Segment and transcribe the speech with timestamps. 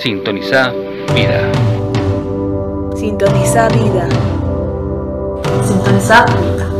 [0.00, 0.72] Sintoniza
[1.14, 1.52] vida.
[2.96, 4.08] Sintoniza vida.
[5.62, 6.70] Sintoniza vida.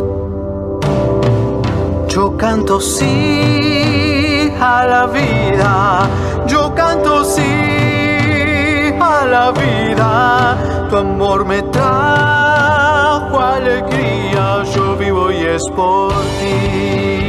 [2.09, 6.09] Yo canto sí a la vida.
[6.47, 7.43] Yo canto sí
[8.99, 10.89] a la vida.
[10.89, 14.63] Tu amor me trajo alegría.
[14.75, 17.20] Yo vivo y es por ti.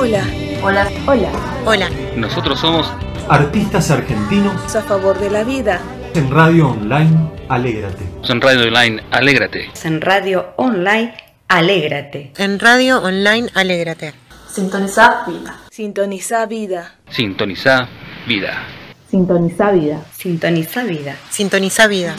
[0.00, 0.24] Hola.
[0.62, 0.88] Hola.
[1.06, 1.28] Hola.
[1.66, 1.90] Hola.
[2.16, 2.90] Nosotros somos
[3.28, 5.78] artistas argentinos A favor de la vida.
[6.14, 8.04] en radio online Alégrate.
[8.28, 9.70] en Radio Online Alégrate.
[9.84, 11.14] En radio online,
[11.48, 12.32] alégrate.
[12.38, 14.14] En radio online, alégrate.
[14.50, 15.58] Sintoniza vida.
[15.70, 16.94] Sintoniza vida.
[17.10, 17.88] Sintoniza
[18.26, 18.62] vida.
[19.10, 20.02] Sintoniza vida.
[20.16, 21.16] Sintoniza vida.
[21.30, 22.14] Sintoniza vida.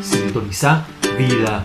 [0.00, 0.84] Sintoniza
[1.18, 1.64] vida.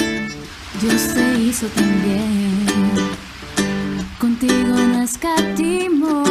[0.81, 2.65] Dios te hizo también,
[4.19, 6.23] contigo no escatimó.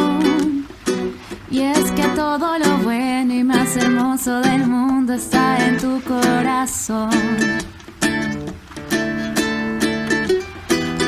[1.49, 7.11] Y es que todo lo bueno y más hermoso del mundo está en tu corazón.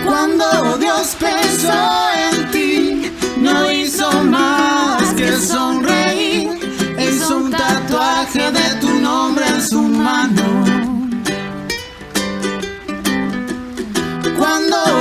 [0.05, 6.49] Cuando Dios pensó en ti, no hizo más que sonreír.
[6.97, 10.72] Hizo un tatuaje de tu nombre en su mano.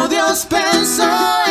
[0.09, 1.42] Dios pensó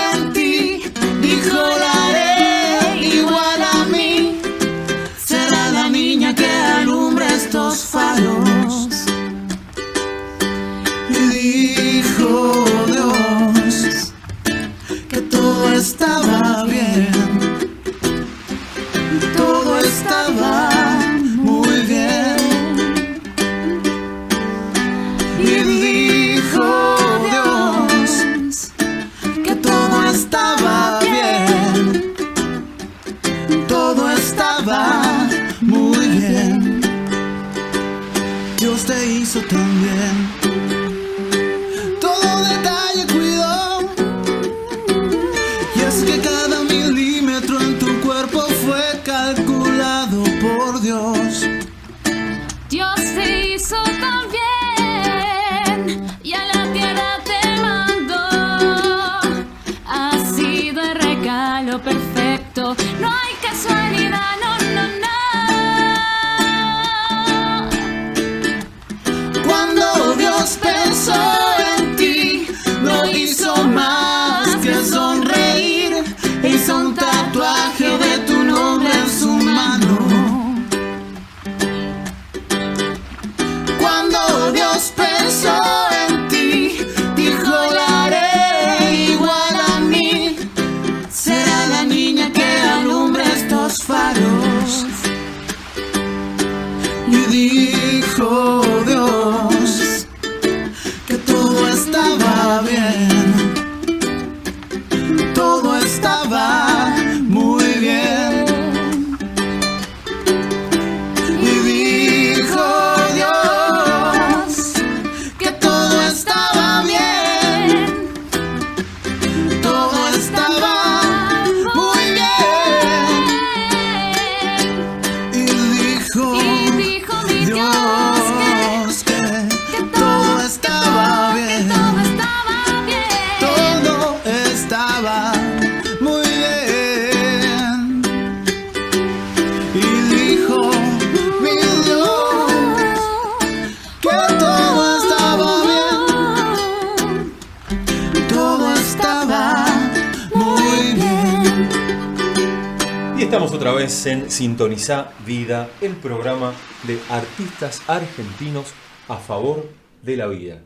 [154.35, 156.53] Sintoniza Vida, el programa
[156.87, 158.67] de artistas argentinos
[159.09, 159.67] a favor
[160.03, 160.59] de la vida.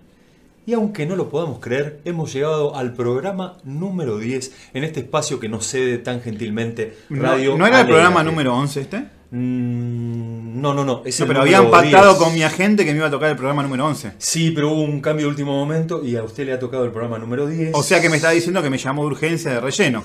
[0.68, 5.40] Y aunque no lo podamos creer, hemos llegado al programa número 10 en este espacio
[5.40, 8.98] que nos cede tan gentilmente No- Radio ¿No, era el programa número 11 este?
[9.32, 11.02] Mm, No, no, no.
[11.04, 12.24] Es No, el pero habían pactado 10.
[12.24, 14.12] con mi agente que me iba a tocar el programa número 11.
[14.20, 16.92] Sí, pero hubo un cambio de último momento y a usted le ha tocado el
[16.92, 17.72] programa número 10.
[17.74, 20.04] O sea que me está diciendo que me llamó de urgencia de relleno.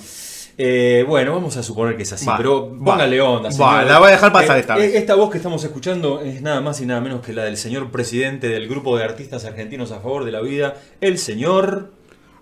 [0.62, 3.48] Eh, bueno, vamos a suponer que es así, Va, pero va, póngale onda.
[3.58, 4.94] va, la voy a dejar pasar esta eh, vez.
[4.94, 7.90] Esta voz que estamos escuchando es nada más y nada menos que la del señor
[7.90, 11.92] presidente del grupo de artistas argentinos a favor de la vida, el señor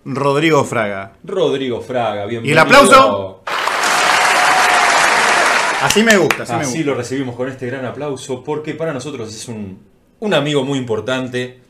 [0.04, 1.12] Rodrigo Fraga.
[1.22, 2.24] Rodrigo Fraga.
[2.26, 2.54] ¿Y Bienvenido.
[2.54, 3.44] el aplauso?
[5.80, 6.90] Así me gusta, así, me Así gusta.
[6.90, 9.78] lo recibimos con este gran aplauso porque para nosotros es un,
[10.18, 11.60] un amigo muy importante.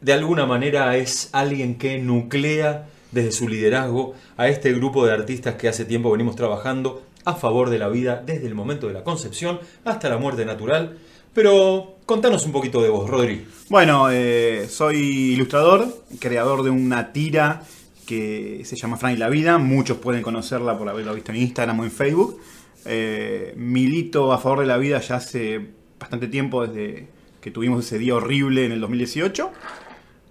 [0.00, 5.54] De alguna manera es alguien que nuclea desde su liderazgo a este grupo de artistas
[5.56, 9.04] que hace tiempo venimos trabajando a favor de la vida desde el momento de la
[9.04, 10.98] concepción hasta la muerte natural.
[11.32, 13.46] Pero contanos un poquito de vos, Rodri.
[13.68, 15.86] Bueno, eh, soy ilustrador,
[16.18, 17.62] creador de una tira
[18.06, 19.58] que se llama Fran y la Vida.
[19.58, 22.40] Muchos pueden conocerla por haberlo visto en Instagram o en Facebook.
[22.84, 25.60] Eh, milito a favor de la vida ya hace
[25.98, 27.06] bastante tiempo, desde
[27.40, 29.52] que tuvimos ese día horrible en el 2018.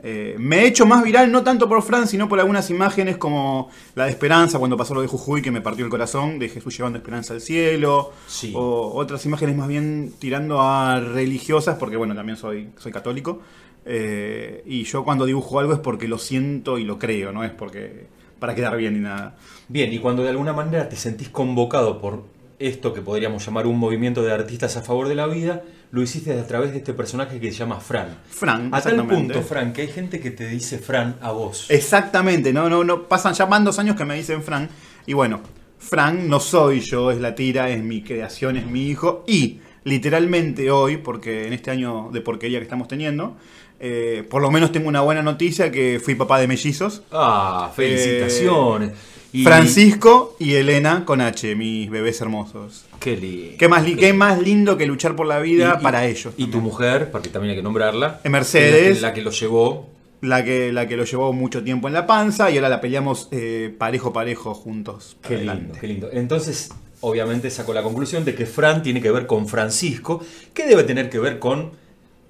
[0.02, 3.70] Eh, me he hecho más viral, no tanto por Fran, sino por algunas imágenes como
[3.96, 6.78] la de Esperanza, cuando pasó lo de Jujuy, que me partió el corazón, de Jesús
[6.78, 8.14] llevando esperanza al cielo.
[8.28, 8.54] Sí.
[8.56, 13.42] O otras imágenes más bien tirando a religiosas, porque bueno, también soy, soy católico.
[13.86, 17.52] Eh, y yo cuando dibujo algo es porque lo siento y lo creo, no es
[17.52, 18.08] porque
[18.40, 19.36] para quedar bien ni nada.
[19.68, 22.24] Bien, y cuando de alguna manera te sentís convocado por
[22.60, 26.38] esto que podríamos llamar un movimiento de artistas a favor de la vida, lo hiciste
[26.38, 28.18] a través de este personaje que se llama Fran.
[28.30, 31.68] Fran, A tal punto, Fran, que hay gente que te dice Fran a vos.
[31.70, 34.70] Exactamente, no, no, no, pasan ya van dos años que me dicen Fran.
[35.06, 35.42] Y bueno,
[35.80, 39.24] Fran no soy yo, es la tira, es mi creación, es mi hijo.
[39.26, 43.38] Y literalmente hoy, porque en este año de porquería que estamos teniendo,
[43.80, 47.04] eh, por lo menos tengo una buena noticia que fui papá de mellizos.
[47.12, 48.92] Ah, felicitaciones.
[49.32, 52.86] Y- Francisco y Elena con H, mis bebés hermosos.
[53.00, 53.58] Qué lindo.
[53.60, 56.34] ¿Qué más, li- qué más lindo que luchar por la vida Y- y- para ellos?
[56.38, 58.22] Y tu mujer, porque también hay que nombrarla.
[58.26, 58.88] Mercedes.
[58.88, 59.90] La que, la que lo llevó.
[60.22, 63.30] La que, la que lo llevó mucho tiempo en la panza y ahora la peleamos
[63.32, 65.16] eh, parejo parejo juntos.
[65.26, 65.64] Qué Adelante.
[65.64, 66.10] lindo, qué lindo.
[66.12, 66.70] Entonces,
[67.02, 70.22] obviamente sacó la conclusión de que Fran tiene que ver con Francisco,
[70.54, 71.72] que debe tener que ver con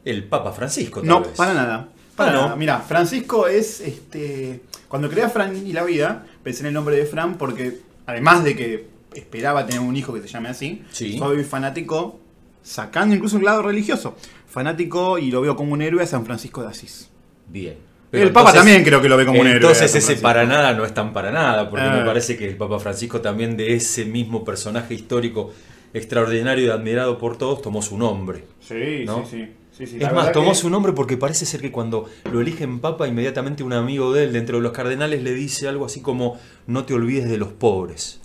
[0.05, 0.99] el Papa Francisco.
[0.99, 1.29] tal No, vez.
[1.35, 1.89] para nada.
[2.15, 2.41] Para Ah, no.
[2.43, 2.55] nada.
[2.57, 4.59] Mira, Francisco es este.
[4.87, 8.43] Cuando creé a Fran y la vida, pensé en el nombre de Fran porque, además
[8.43, 11.17] de que esperaba tener un hijo que se llame así, Sí.
[11.17, 12.19] soy fanático,
[12.61, 14.15] sacando incluso el lado religioso,
[14.47, 17.09] fanático y lo veo como un héroe a San Francisco de Asís.
[17.47, 17.75] Bien.
[18.11, 19.57] El Papa también creo que lo ve como un héroe.
[19.57, 21.95] Entonces ese para nada no es tan para nada, porque Ah.
[21.95, 25.51] me parece que el Papa Francisco también de ese mismo personaje histórico
[25.93, 28.45] extraordinario y admirado por todos tomó su nombre.
[28.61, 29.25] Sí, ¿no?
[29.25, 29.49] sí, sí.
[29.79, 29.97] Sí, sí.
[29.99, 33.63] Es más, tomó que- su nombre porque parece ser que cuando lo eligen papa, inmediatamente
[33.63, 36.93] un amigo de él, dentro de los cardenales, le dice algo así como, no te
[36.93, 38.19] olvides de los pobres.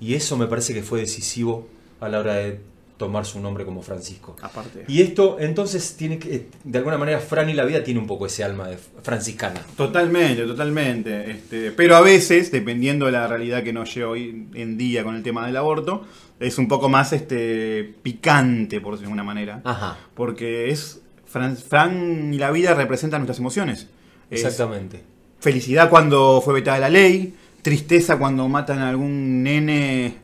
[0.00, 1.66] Y eso me parece que fue decisivo
[2.00, 2.60] a la hora de
[2.96, 4.36] tomar su nombre como Francisco.
[4.42, 4.84] aparte.
[4.86, 8.26] Y esto, entonces, tiene que, de alguna manera, Fran y la vida tiene un poco
[8.26, 9.60] ese alma de franciscana.
[9.76, 11.30] Totalmente, totalmente.
[11.32, 15.16] Este, pero a veces, dependiendo de la realidad que nos lleva hoy en día con
[15.16, 16.04] el tema del aborto,
[16.42, 19.60] es un poco más este, picante, por decirlo de alguna manera.
[19.64, 19.96] Ajá.
[20.14, 21.00] Porque es.
[21.26, 23.88] Fran, Fran y la vida representan nuestras emociones.
[24.30, 25.02] Es Exactamente.
[25.40, 30.16] felicidad cuando fue vetada la ley, tristeza cuando matan a algún nene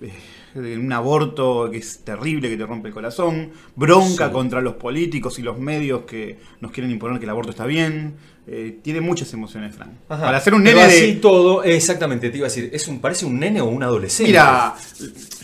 [0.00, 0.12] eh,
[0.60, 4.32] un aborto que es terrible, que te rompe el corazón, bronca Sí.
[4.32, 8.14] contra los políticos y los medios que nos quieren imponer que el aborto está bien.
[8.48, 9.98] Eh, tiene muchas emociones, Fran.
[10.08, 10.22] Ajá.
[10.26, 11.12] Para ser un Pero nene así de...
[11.14, 14.30] todo, exactamente, te iba a decir, ¿es un, ¿parece un nene o un adolescente?
[14.30, 14.72] Mira,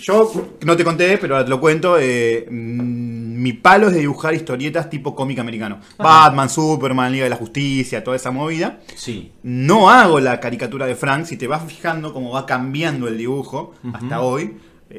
[0.03, 0.33] yo
[0.65, 1.97] no te conté, pero ahora te lo cuento.
[1.99, 5.81] eh, mm, mi palo es de dibujar historietas tipo cómic americano.
[5.99, 8.79] Batman, Superman, Liga de la Justicia, toda esa movida.
[8.95, 9.33] Sí.
[9.43, 13.75] No hago la caricatura de Frank, si te vas fijando cómo va cambiando el dibujo
[13.93, 14.53] hasta hoy.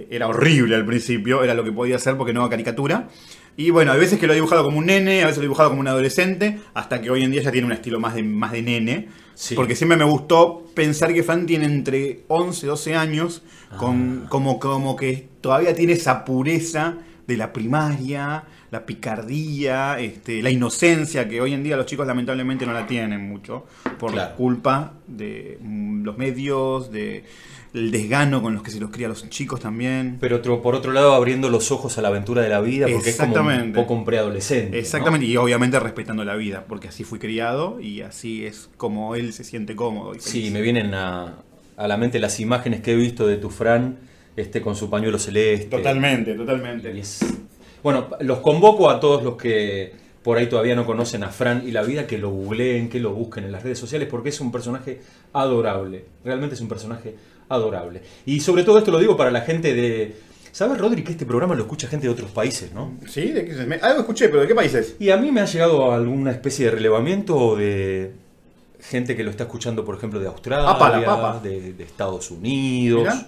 [0.09, 3.09] Era horrible al principio, era lo que podía hacer porque no hago caricatura.
[3.55, 5.45] Y bueno, hay veces que lo he dibujado como un nene, a veces lo he
[5.45, 8.23] dibujado como un adolescente, hasta que hoy en día ya tiene un estilo más de,
[8.23, 9.09] más de nene.
[9.35, 9.55] Sí.
[9.55, 13.43] Porque siempre me gustó pensar que Fran tiene entre 11 y 12 años,
[13.77, 16.97] con, como, como que todavía tiene esa pureza
[17.27, 22.65] de la primaria, la picardía, este, la inocencia, que hoy en día los chicos lamentablemente
[22.65, 23.65] no la tienen mucho,
[23.99, 24.35] por Claro.
[24.35, 27.23] culpa de mm, los medios, de
[27.73, 30.17] el desgano con los que se los cría a los chicos también.
[30.19, 33.09] Pero otro, por otro lado, abriendo los ojos a la aventura de la vida, porque
[33.09, 34.71] es como un poco un preadolescente.
[34.71, 34.77] ¿no?
[34.77, 39.33] Exactamente, y obviamente respetando la vida, porque así fui criado y así es como él
[39.33, 40.13] se siente cómodo.
[40.15, 41.37] Y Sí, me vienen a,
[41.77, 43.97] a la mente las imágenes que he visto de tu Fran
[44.35, 45.67] este, con su pañuelo celeste.
[45.77, 46.97] Totalmente, totalmente.
[46.99, 47.25] es-
[47.81, 51.71] Bueno, los convoco a todos los que por ahí todavía no conocen a Fran y
[51.71, 54.51] la vida, que lo googleen, que lo busquen en las redes sociales, porque es un
[54.53, 55.01] personaje
[55.33, 56.05] adorable.
[56.23, 57.15] Realmente es un personaje
[57.49, 58.01] adorable.
[58.25, 60.15] Y sobre todo esto lo digo para la gente de,
[60.51, 62.93] ¿Sabes, Rodri, que este programa lo escucha gente de otros países, no?
[63.07, 63.31] ¿Sí?
[63.31, 64.95] ¿De qué se- me- Algo escuché, pero ¿de qué países?
[64.99, 68.11] Y a mí me ha llegado alguna especie de relevamiento de
[68.79, 71.39] gente que lo está escuchando, por ejemplo, de Australia, Apa, la papa.
[71.41, 73.27] De, de Estados Unidos, Mirá.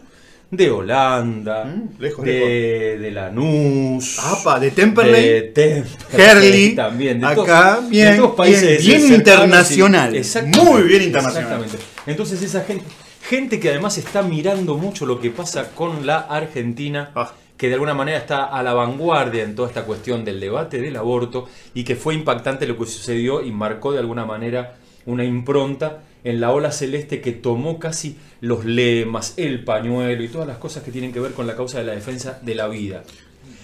[0.52, 5.24] de Holanda, Mm, lejos, de, de Lanús, Apa, de Temperley.
[5.28, 5.88] de Temperley,
[6.30, 10.82] Herley, también, de acá, todos, bien, de todos países bien, bien y- internacional, Exactamente, muy
[10.84, 11.64] bien internacional.
[11.64, 11.78] Exactamente.
[12.06, 12.86] Entonces esa gente,
[13.27, 17.34] gente que además está mirando mucho lo que pasa con la Argentina, Ah.
[17.58, 20.96] que de alguna manera está a la vanguardia en toda esta cuestión del debate del
[20.98, 26.03] aborto y que fue impactante lo que sucedió y marcó de alguna manera una impronta
[26.24, 30.84] en la ola celeste que tomó casi los lemas, el pañuelo y todas las cosas
[30.84, 33.03] que tienen que ver con la causa de la defensa de la vida.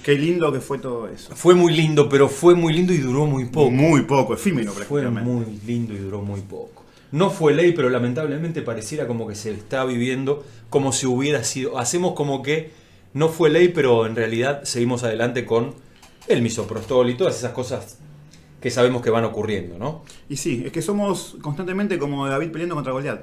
[0.04, 1.36] Qué lindo que fue todo eso.
[1.36, 3.70] Fue muy lindo, pero fue muy lindo y duró muy poco.
[3.72, 5.30] Muy poco, efímero Fue prácticamente.
[5.30, 6.81] muy lindo y duró muy poco.
[7.12, 11.78] No fue ley, pero lamentablemente pareciera como que se está viviendo como si hubiera sido.
[11.78, 12.72] Hacemos como que
[13.14, 15.76] no fue ley, pero en realidad seguimos adelante con
[16.28, 17.98] el misoprostol y todas esas cosas
[18.62, 20.04] que sabemos que van ocurriendo, ¿no?
[20.30, 23.22] Y sí, es que somos constantemente como David peleando contra Goliat.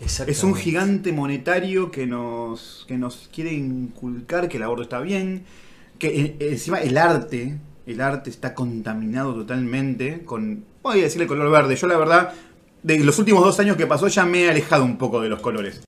[0.00, 5.44] Es un gigante monetario que nos, que nos quiere inculcar que el aborto está bien,
[5.98, 11.50] que eh, encima el arte, el arte está contaminado totalmente con, voy a decirle color
[11.50, 11.76] verde.
[11.76, 12.34] Yo la verdad,
[12.84, 15.40] de los últimos dos años que pasó ya me he alejado un poco de los
[15.40, 15.82] colores.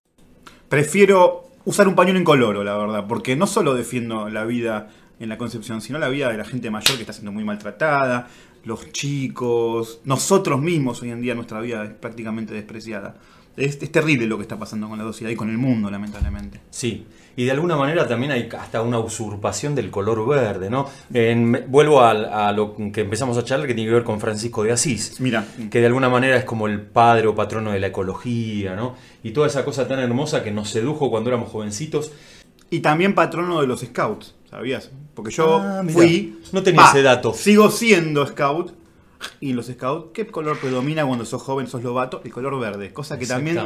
[0.69, 4.89] Prefiero usar un pañuelo incoloro, la verdad, porque no solo defiendo la vida
[5.21, 8.29] en la concepción, sino la vida de la gente mayor que está siendo muy maltratada,
[8.65, 13.17] los chicos, nosotros mismos hoy en día nuestra vida es prácticamente despreciada.
[13.57, 16.61] Es, es terrible lo que está pasando con la sociedad y con el mundo, lamentablemente.
[16.71, 17.07] Sí,
[17.37, 20.89] y de alguna manera también hay hasta una usurpación del color verde, ¿no?
[21.13, 24.73] En- vuelvo a, lo que empezamos a charlar que tiene que ver con Francisco de
[24.73, 25.21] Asís.
[25.21, 28.95] Mira, que de alguna manera es como el padre o patrono de la ecología, ¿no?
[29.23, 32.11] Y toda esa cosa tan hermosa que nos sedujo cuando éramos jovencitos.
[32.71, 34.91] y también patrono de los scouts, ¿sabías?
[35.15, 36.41] Porque yo Ah, fui...
[36.53, 37.33] no tenía ese dato.
[37.35, 38.73] Sigo siendo scout.
[39.41, 42.21] Y los scouts, ¿qué color predomina cuando sos joven, sos lobato?
[42.25, 43.59] El color verde, cosa que también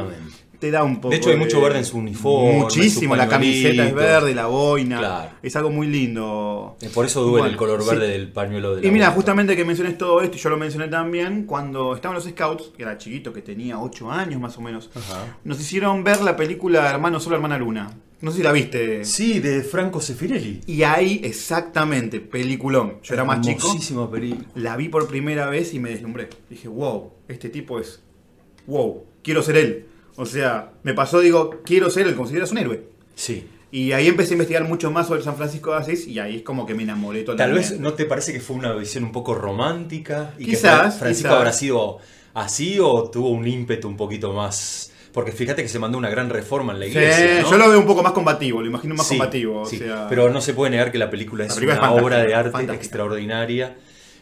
[0.59, 3.87] te da un poco De hecho, hay mucho verde en su uniforme, Muchísimo, la camiseta
[3.87, 4.99] es verde, la boina.
[4.99, 5.31] Claro.
[5.41, 6.77] Es algo muy lindo.
[6.93, 7.89] Por eso duele Bueno, el color sí.
[7.89, 10.57] verde del pañuelo de la Y mira, justamente que menciones todo esto, y yo lo
[10.57, 14.61] mencioné también, cuando estaban los scouts, que era chiquito, que tenía 8 años más o
[14.61, 15.37] menos, Ajá.
[15.43, 17.91] nos hicieron ver la película Hermano Solo, Hermana Luna.
[18.21, 19.03] No sé si la viste.
[19.03, 20.61] Sí, de Franco Sefirelli.
[20.67, 22.97] Y ahí, exactamente, peliculón.
[23.01, 23.75] Yo era más chico.
[24.11, 24.45] Película.
[24.55, 26.29] La vi por primera vez y me deslumbré.
[26.49, 28.01] Dije, wow, este tipo es.
[28.67, 29.85] Wow, quiero ser él.
[30.17, 32.83] O sea, me pasó, digo, quiero ser él, consideras un héroe.
[33.15, 33.47] Sí.
[33.71, 36.41] Y ahí empecé a investigar mucho más sobre San Francisco de Asís y ahí es
[36.43, 37.69] como que me enamoré Tal totalmente.
[37.69, 41.29] vez no te parece que fue una visión un poco romántica y Quizás, que Francisco
[41.29, 41.37] quizás.
[41.37, 41.97] habrá sido
[42.33, 44.90] así o tuvo un ímpetu un poquito más.
[45.13, 47.41] Porque fíjate que se mandó una gran reforma en la Sí, iglesia.
[47.41, 47.51] ¿no?
[47.51, 49.61] yo lo veo un poco más combativo, lo imagino más Sí, combativo.
[49.61, 51.95] o sí, sea, Pero no se puede negar que la película es La película una
[51.97, 52.73] es obra de arte fantástica.
[52.81, 53.77] extraordinaria.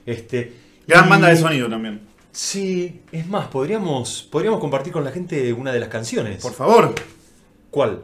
[0.05, 0.53] Este,
[0.87, 2.01] Gran y- banda de sonido también.
[2.31, 6.41] Sí, es más, podríamos, podríamos compartir con la gente una de las canciones.
[6.41, 6.93] Por favor.
[7.69, 8.01] ¿Cuál?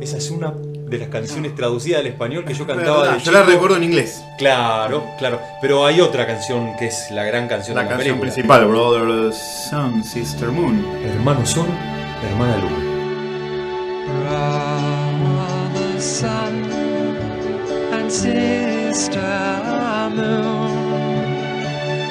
[0.00, 0.54] Esa es una
[0.92, 3.50] de las canciones traducidas al español que yo cantaba Verdad, de yo la chico.
[3.52, 4.22] recuerdo en inglés.
[4.38, 5.40] Claro, claro.
[5.60, 8.32] Pero hay otra canción que es la gran canción La de la canción película.
[8.34, 10.84] principal, Brother, Sun, Sister Moon.
[11.04, 11.66] Hermano Sol,
[12.28, 12.88] hermana Luna.
[14.22, 16.64] Brother sun
[17.92, 19.20] and sister
[20.14, 21.36] moon,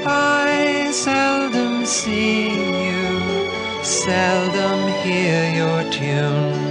[0.05, 2.49] I seldom see
[2.87, 3.47] you,
[3.83, 6.70] seldom hear your tune.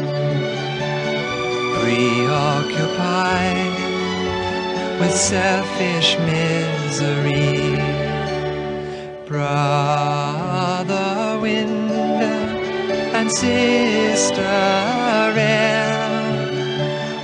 [1.90, 3.74] Preoccupied
[5.00, 7.74] with selfish misery,
[9.26, 11.08] brother
[11.42, 11.90] wind
[13.18, 14.40] and sister
[15.36, 15.90] air.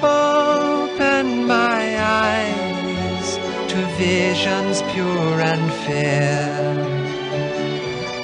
[0.02, 1.84] Open my
[2.26, 3.38] eyes
[3.70, 6.74] to visions pure and fair,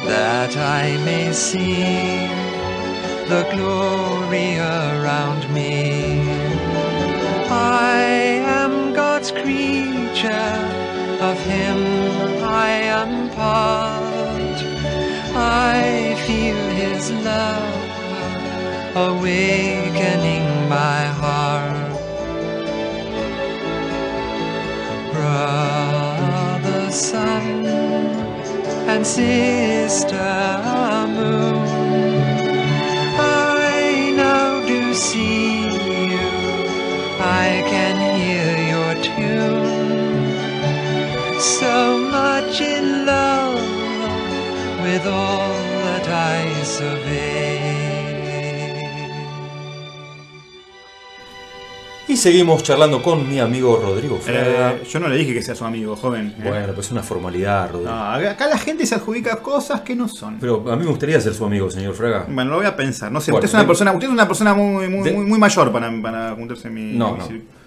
[0.06, 2.26] that I may see
[3.28, 6.01] the glory around me.
[7.82, 8.02] I
[8.60, 10.56] am God's creature,
[11.28, 11.78] of Him
[12.44, 12.70] I
[13.00, 14.58] am part.
[15.34, 17.82] I feel His love
[19.08, 21.98] awakening my heart.
[25.12, 27.66] Brother, sun,
[28.92, 30.32] and sister,
[31.16, 31.61] moon.
[41.62, 43.54] So much in love
[44.82, 45.52] with all
[45.84, 47.60] that I survey.
[52.08, 54.72] Y seguimos charlando con mi amigo Rodrigo Fraga.
[54.72, 56.34] Eh, yo no le dije que sea su amigo, joven.
[56.38, 56.48] ¿eh?
[56.48, 57.90] Bueno, pues es una formalidad, Rodrigo.
[57.92, 60.38] No, acá la gente se adjudica cosas que no son.
[60.40, 62.26] Pero a mí me gustaría ser su amigo, señor Fraga.
[62.28, 63.10] Bueno, lo voy a pensar.
[63.12, 65.12] No sé, Bueno, usted es una de- persona, usted es una persona muy, muy, de-
[65.16, 66.92] muy, muy mayor para, para juntarse en mi.
[66.94, 67.61] No, mi- no.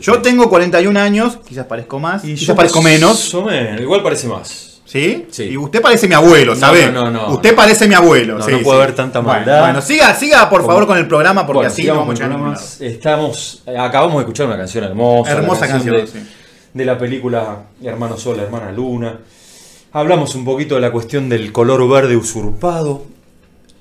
[0.00, 3.34] Yo tengo 41 años, quizás parezco más, Y quizás yo parezco menos.
[3.34, 4.80] más igual parece más.
[4.84, 5.26] ¿Sí?
[5.30, 5.42] Sí.
[5.44, 6.92] Y usted parece mi abuelo, ¿sabe?
[6.92, 7.34] no, no, no.
[7.34, 8.38] Usted parece mi abuelo.
[8.38, 8.82] No, sí, no puede sí.
[8.84, 9.60] haber tanta maldad.
[9.62, 12.80] Bueno, siga, siga por favor con el programa porque Bueno, así vamos programas.
[12.80, 15.32] Estamos, eh, acabamos de escuchar una canción hermosa.
[15.32, 16.18] la Hermosa canción, de, sí.
[16.72, 19.18] de la película Hermano Sol, Hermana Luna.
[19.92, 23.06] Hablamos un poquito de la cuestión del color verde usurpado.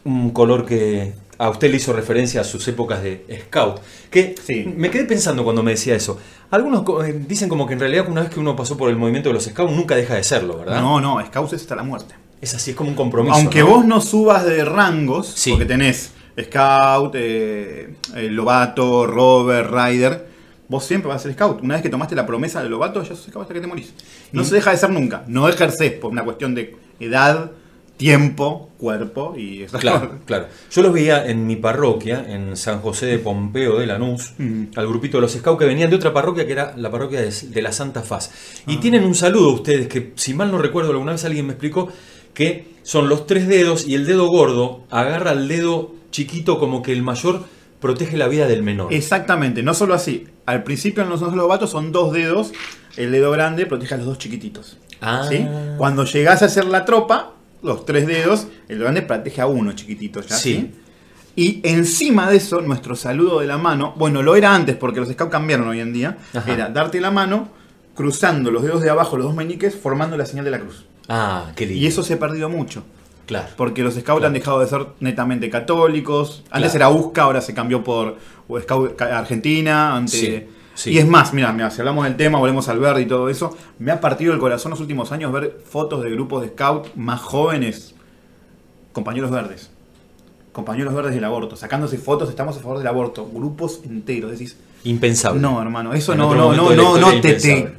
[0.05, 3.79] Un color que a usted le hizo referencia a sus épocas de scout.
[4.09, 4.35] Que
[4.75, 6.17] me quedé pensando cuando me decía eso.
[6.51, 9.29] Algunos eh, dicen como que en realidad una vez que uno pasó por el movimiento
[9.29, 10.79] de los scouts nunca deja de serlo, ¿verdad?
[10.81, 12.15] No, no, Scouts es hasta la muerte.
[12.41, 13.35] Es así, es como un compromiso.
[13.35, 13.67] Aunque ¿no?
[13.67, 20.27] vos no subas de rangos, porque tenés Scout, eh, eh, Lobato, Rover, Rider,
[20.67, 21.61] vos siempre vas a ser Scout.
[21.63, 23.93] Una vez que tomaste la promesa de Lobato, ya sos Scout hasta que te morís.
[24.31, 25.23] No Y- se deja de ser nunca.
[25.27, 27.51] No ejercés por una cuestión de edad,
[27.97, 29.77] tiempo, cuerpo y eso.
[29.79, 30.47] Claro, claro.
[30.71, 34.65] Yo los veía en mi parroquia, en San José de Pompeo de Lanús, Mm.
[34.75, 37.31] al grupito de los scouts que venían de otra parroquia que era la parroquia de,
[37.31, 38.31] de la Santa Faz.
[38.59, 38.63] Ah.
[38.71, 41.89] Y tienen un saludo ustedes que, si mal no recuerdo, alguna vez alguien me explicó
[42.33, 46.91] que son los tres dedos y el dedo gordo agarra al dedo chiquito como que
[46.91, 47.43] el mayor
[47.79, 48.93] protege la vida del menor.
[48.93, 50.27] Exactamente, no solo así.
[50.45, 52.51] Al principio en los dos lobatos son dos dedos,
[52.97, 54.77] el dedo grande protege a los dos chiquititos.
[55.01, 55.25] Ah.
[55.29, 55.45] ¿sí?
[55.77, 57.34] Cuando llegás a hacer la tropa,
[57.65, 60.35] los tres dedos, el grande protege a uno chiquitito ya.
[60.35, 60.53] Sí.
[60.53, 60.71] ¿sí?
[61.37, 65.09] Y encima de eso, nuestro saludo de la mano, bueno, lo era antes porque los
[65.09, 66.53] scouts cambiaron hoy en día, Ajá.
[66.53, 67.49] era darte la mano,
[67.93, 70.85] cruzando los dedos de abajo, los dos meñiques, formando la señal de la cruz.
[71.09, 71.83] Ah, qué lindo.
[71.83, 72.83] Y eso se ha perdido mucho.
[73.25, 73.47] Claro.
[73.57, 76.43] Porque los scouts han dejado de ser netamente católicos.
[76.51, 76.95] Antes Claro.
[76.95, 78.17] era USCA, ahora se cambió por
[78.61, 79.95] Scout Argentina.
[79.95, 80.43] Antes, Sí,
[80.75, 80.91] sí.
[80.91, 83.57] Y es más, mira, mira, si hablamos del tema, volvemos al verde y todo eso.
[83.79, 87.21] Me ha partido el corazón los últimos años ver fotos de grupos de scout más
[87.21, 87.95] jóvenes,
[88.91, 89.71] compañeros verdes.
[90.51, 93.27] Compañeros verdes del aborto, sacándose fotos, estamos a favor del aborto.
[93.27, 94.55] Grupos enteros, decís.
[94.85, 95.41] Impensable.
[95.41, 97.73] No, hermano, eso En no, no, no, no, no, te,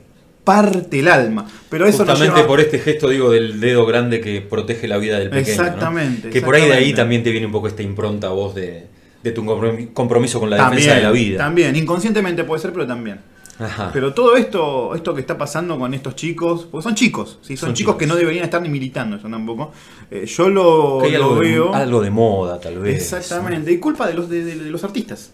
[0.47, 1.45] parte el alma.
[1.69, 5.19] Pero eso Justamente lleva- por este gesto, digo, del dedo grande que protege la vida
[5.19, 5.57] del pequeño.
[5.57, 5.63] ¿no?
[5.65, 8.55] Exactamente, Que por ahí de ahí también te viene un poco esta impronta a vos
[8.55, 8.87] de,
[9.31, 11.39] de tu compromi- compromiso con la También, defensa de la vida.
[11.39, 13.21] También, inconscientemente puede ser, pero también.
[13.59, 13.91] Ajá.
[13.93, 17.57] Pero todo esto, esto que está pasando con estos chicos, porque son chicos, ¿sí?
[17.57, 17.97] son, Son chicos, chicos.
[17.97, 19.73] que no deberían estar ni militando, eso tampoco.
[20.11, 21.75] Eh, yo lo, Que hay lo algo, de, veo.
[21.75, 22.97] algo de moda, tal vez.
[22.97, 25.33] Exactamente, y culpa de los, de, de- de los artistas.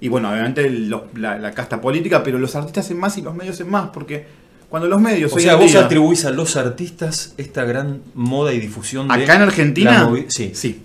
[0.00, 3.34] Y bueno, obviamente los- la, la casta política, pero los artistas en más y los
[3.34, 4.26] medios en más, porque
[4.68, 8.58] cuando los medios O sea, vos día- atribuís a los artistas esta gran moda y
[8.58, 9.14] difusión de.
[9.22, 10.10] ¿Acá en Argentina?
[10.10, 10.50] la sí.
[10.52, 10.82] Sí.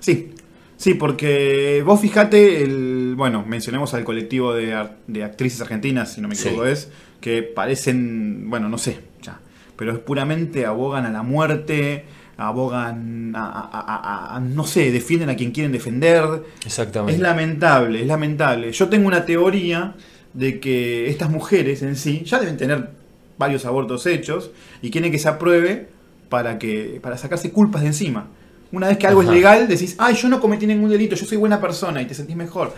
[0.00, 0.33] Sí.
[0.76, 6.28] Sí, porque vos fijate, el, bueno, mencionemos al colectivo de, de actrices argentinas, si no
[6.28, 6.48] me Sí.
[6.48, 9.40] equivoco es, que parecen, bueno, no sé, ya,
[9.76, 12.04] pero es puramente abogan a la muerte,
[12.36, 13.96] abogan a, a- a-
[14.32, 16.24] a- a- no sé, defienden a quien quieren defender.
[16.66, 17.14] Exactamente.
[17.14, 18.72] Es lamentable, es lamentable.
[18.72, 19.94] Yo tengo una teoría
[20.32, 22.90] de que estas mujeres en sí ya deben tener
[23.38, 24.50] varios abortos hechos
[24.82, 25.88] y quieren que se apruebe
[26.28, 28.26] para que para sacarse culpas de encima.
[28.74, 29.30] Una vez que algo Ajá.
[29.30, 32.14] es legal, decís, ay, yo no cometí ningún delito, yo soy buena persona y te
[32.14, 32.74] sentís mejor.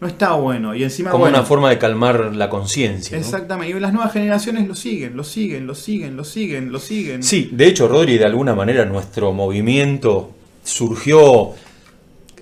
[0.00, 0.74] No está bueno.
[0.74, 3.16] Y encima, Como bueno, una forma de calmar la conciencia.
[3.16, 3.24] ¿no?
[3.24, 3.76] Exactamente.
[3.76, 7.22] Y las nuevas generaciones lo siguen, lo siguen, lo siguen, lo siguen, lo siguen.
[7.22, 10.30] Sí, de hecho, Rodri, de alguna manera nuestro movimiento
[10.62, 11.54] surgió,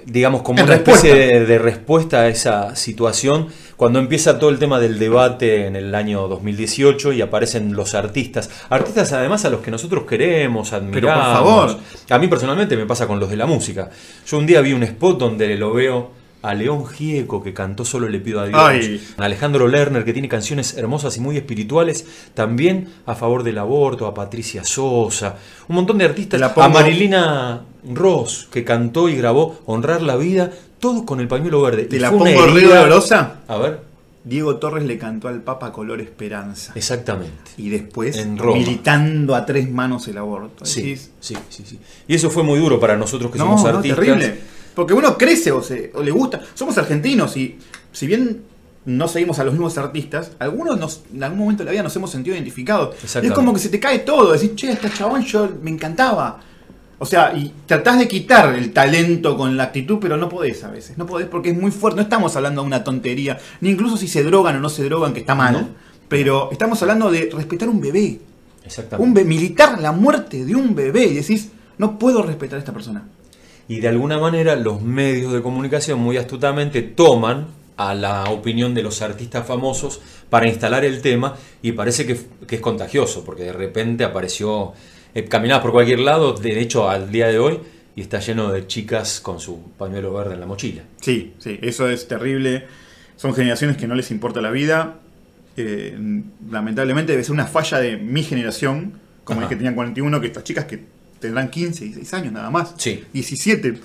[0.06, 4.58] digamos, como En una especie de, de respuesta a esa situación cuando empieza todo el
[4.58, 8.48] tema del debate en el año 2018 y aparecen los artistas.
[8.70, 11.24] Artistas además a los que nosotros queremos, admiramos.
[11.24, 11.78] favor.
[12.08, 13.90] A mí personalmente me pasa con los de la música.
[14.26, 16.10] Yo un día vi un spot donde lo veo
[16.42, 18.60] a León Gieco que cantó Solo le pido a Dios.
[18.60, 19.00] Ay.
[19.18, 24.06] A Alejandro Lerner que tiene canciones hermosas y muy espirituales, también a favor del aborto,
[24.06, 25.36] a Patricia Sosa,
[25.68, 30.50] un montón de artistas, la a Marilina Ross que cantó y grabó Honrar la vida,
[30.78, 31.84] todos con el pañuelo verde.
[31.84, 33.40] ¿Te Y la pongo herida- dolorosa?
[33.48, 33.80] A ver,
[34.24, 36.72] Diego Torres le cantó al Papa Color Esperanza.
[36.74, 37.52] exactamente.
[37.56, 38.58] Y después En Roma.
[38.58, 40.64] militando a tres manos el aborto.
[40.64, 41.78] Sí, sí, sí, sí.
[42.08, 43.98] Y eso fue muy duro para nosotros que no, somos no, artistas.
[44.04, 44.55] terrible.
[44.76, 46.40] Porque uno crece o, se, o le gusta.
[46.54, 47.58] Somos argentinos y
[47.92, 48.42] si bien
[48.84, 51.96] no seguimos a los mismos artistas, algunos nos, en algún momento de la vida nos
[51.96, 52.94] hemos sentido identificados.
[52.98, 53.34] Es Exactamente.
[53.34, 56.40] como que se te cae todo, decís, che, este chabón yo me encantaba.
[56.98, 60.70] O sea, y tratás de quitar el talento con la actitud, pero no podés a
[60.70, 60.96] veces.
[60.96, 61.96] No podés porque es muy fuerte.
[61.96, 65.12] No estamos hablando de una tontería, ni incluso si se drogan o no se drogan,
[65.12, 65.52] que está mal.
[65.54, 65.68] No.
[66.08, 68.20] Pero estamos hablando de respetar un bebé.
[68.64, 69.02] Exactamente.
[69.08, 71.04] Un be- militar la muerte de un bebé.
[71.06, 73.02] Y decís, no puedo respetar a esta persona.
[73.68, 78.82] Y de alguna manera los medios de comunicación muy astutamente toman a la opinión de
[78.82, 80.00] los artistas famosos
[80.30, 84.72] para instalar el tema y parece que, que es contagioso, porque de repente apareció,
[85.14, 87.60] eh, caminabas por cualquier lado, de hecho al día de hoy,
[87.94, 90.82] y está lleno de chicas con su pañuelo verde en la mochila.
[91.00, 92.66] Sí, sí, eso es terrible.
[93.16, 94.96] Son generaciones que no les importa la vida.
[95.56, 95.96] Eh,
[96.50, 99.46] lamentablemente debe ser una falla de mi generación, como Ajá.
[99.46, 100.84] es que tenían 41, que estas chicas que
[101.26, 102.74] tendrán 15, 16 años nada más.
[102.76, 103.04] Sí.
[103.12, 103.80] 17.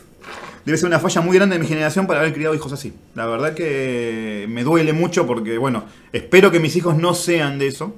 [0.66, 2.94] Debe ser una falla muy grande de mi generación para haber criado hijos así.
[3.16, 7.68] La verdad que me duele mucho porque, bueno, espero que mis hijos no sean de
[7.68, 7.96] eso.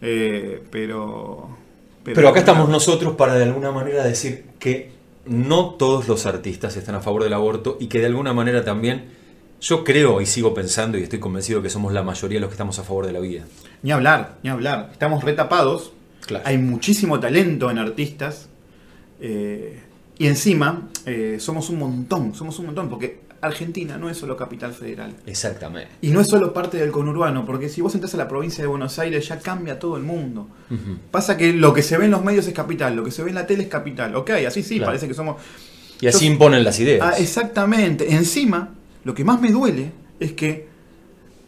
[0.00, 1.48] Eh, pero,
[2.04, 4.92] Pero acá estamos nosotros para de alguna manera decir que
[5.26, 9.06] no todos los artistas están a favor del aborto y que de alguna manera también
[9.60, 12.54] yo creo y sigo pensando y estoy convencido que somos la mayoría de los que
[12.54, 13.44] estamos a favor de la vida.
[13.82, 14.90] Ni hablar, ni hablar.
[14.92, 15.92] Estamos retapados.
[16.26, 16.44] Claro.
[16.46, 18.47] Hay muchísimo talento en artistas.
[19.20, 19.80] Eh,
[20.18, 24.72] y encima, eh, somos un montón, somos un montón, porque Argentina no es solo capital
[24.74, 25.14] federal.
[25.26, 25.90] Exactamente.
[26.00, 28.68] Y no es solo parte del conurbano, porque si vos entras a la provincia de
[28.68, 30.48] Buenos Aires ya cambia todo el mundo.
[31.12, 33.28] Pasa que lo que se ve en los medios es capital, lo que se ve
[33.28, 34.16] en la tele es capital.
[34.16, 34.88] Ok, así sí, Claro.
[34.90, 35.36] parece que somos...
[36.00, 37.00] Y así imponen las ideas.
[37.14, 38.12] Ah, exactamente.
[38.14, 38.70] Encima,
[39.04, 40.67] lo que más me duele es que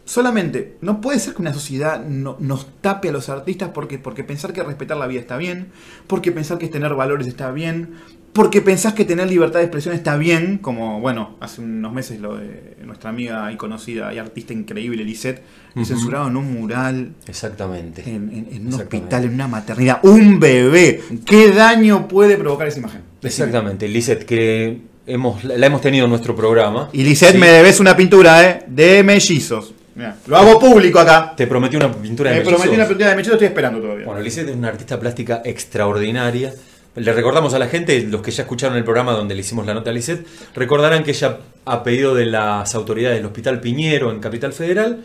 [0.05, 4.23] solamente no puede ser que una sociedad no- nos tape a los artistas porque, porque
[4.23, 5.67] pensar que respetar la vida está bien,
[6.07, 7.91] porque pensar que tener valores está bien,
[8.33, 12.37] porque pensás que tener libertad de expresión está bien, como bueno, hace unos meses lo
[12.37, 15.85] de nuestra amiga y conocida y artista increíble Lisette, que Ujú.
[15.85, 18.01] censuraron un mural Exactamente.
[18.03, 18.75] en, en- en un Exactamente.
[18.97, 21.01] hospital, en una maternidad, un bebé.
[21.25, 23.01] ¿Qué daño puede provocar esa imagen?
[23.21, 26.89] Exactamente, Lizeth, que hemos, la hemos tenido en nuestro programa.
[26.93, 27.37] Y Lisette Sí.
[27.37, 28.63] me debes una pintura, ¿eh?
[28.67, 29.73] De mellizos.
[29.95, 31.33] Mirá, lo hago público acá.
[31.35, 32.77] Te prometí una pintura de Me prometí mellizos.
[32.77, 34.05] una pintura de mellizos, estoy esperando todavía.
[34.05, 36.53] Bueno, Lisette es una artista plástica extraordinaria.
[36.95, 39.73] Le recordamos a la gente, los que ya escucharon el programa donde le hicimos la
[39.73, 44.19] nota a Lisette, recordarán que ella, a pedido de las autoridades del Hospital Piñero en
[44.19, 45.03] Capital Federal,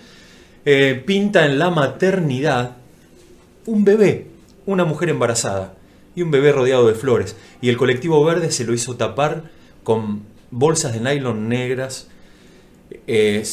[0.64, 2.72] eh, pinta en la maternidad
[3.66, 4.26] un bebé,
[4.66, 5.74] una mujer embarazada
[6.16, 7.36] y un bebé rodeado de flores.
[7.60, 9.44] Y el colectivo verde se lo hizo tapar
[9.84, 12.08] con bolsas de nylon negras.
[13.08, 13.44] Eh,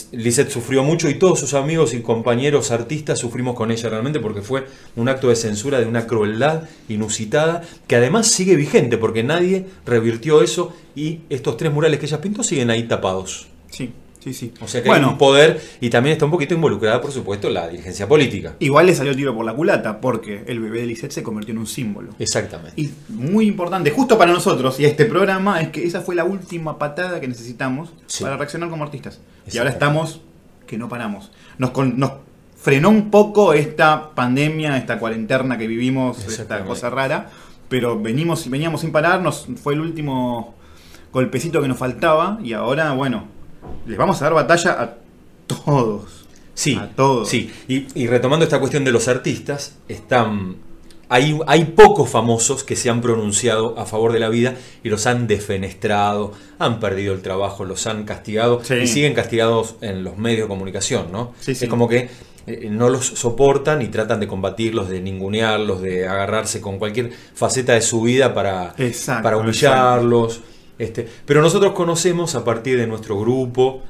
[0.49, 4.65] sufrió mucho y todos sus amigos y compañeros artistas sufrimos con ella realmente porque fue
[4.95, 10.43] un acto de censura de una crueldad inusitada que además sigue vigente porque nadie revirtió
[10.43, 13.47] eso y estos tres murales que ella pintó siguen ahí tapados.
[13.71, 13.91] Sí,
[14.23, 14.53] sí, sí.
[14.61, 17.49] O sea que hay bueno, un poder y también está un poquito involucrada, por supuesto,
[17.49, 18.55] la dirigencia política.
[18.59, 21.51] igual le salió el tiro por la culata porque el bebé de Lisette se convirtió
[21.53, 22.13] en un símbolo.
[22.19, 22.79] Exactamente.
[22.81, 26.79] Y muy importante, justo para nosotros y este programa, es que esa fue la última
[26.79, 28.23] patada que necesitamos Sí.
[28.23, 29.19] para reaccionar como artistas.
[29.51, 30.21] Y ahora estamos
[30.67, 31.31] que no paramos.
[31.57, 32.11] Nos, con- nos
[32.55, 37.29] frenó un poco esta pandemia, esta cuarentena que vivimos, esta cosa rara,
[37.67, 40.55] pero venimos, veníamos sin parar, nos, fue el último
[41.11, 43.25] golpecito que nos faltaba y ahora, bueno,
[43.85, 44.95] les vamos a dar batalla a
[45.47, 46.25] todos.
[46.55, 47.27] Sí, A todos.
[47.29, 47.51] sí.
[47.67, 50.57] Y, y retomando esta cuestión de los artistas, están,
[51.09, 55.07] hay, hay pocos famosos que se han pronunciado a favor de la vida y los
[55.07, 58.75] han defenestrado, han perdido el trabajo, los han castigado Sí.
[58.75, 61.33] y siguen castigados en los medios de comunicación, ¿no?
[61.39, 61.65] Sí, sí.
[61.65, 62.09] Es como que
[62.45, 67.73] eh, no los soportan y tratan de combatirlos, de ningunearlos, de agarrarse con cualquier faceta
[67.73, 70.41] de su vida para, Exacto, para humillarlos.
[70.79, 73.81] Este, pero nosotros conocemos a partir de nuestro grupo,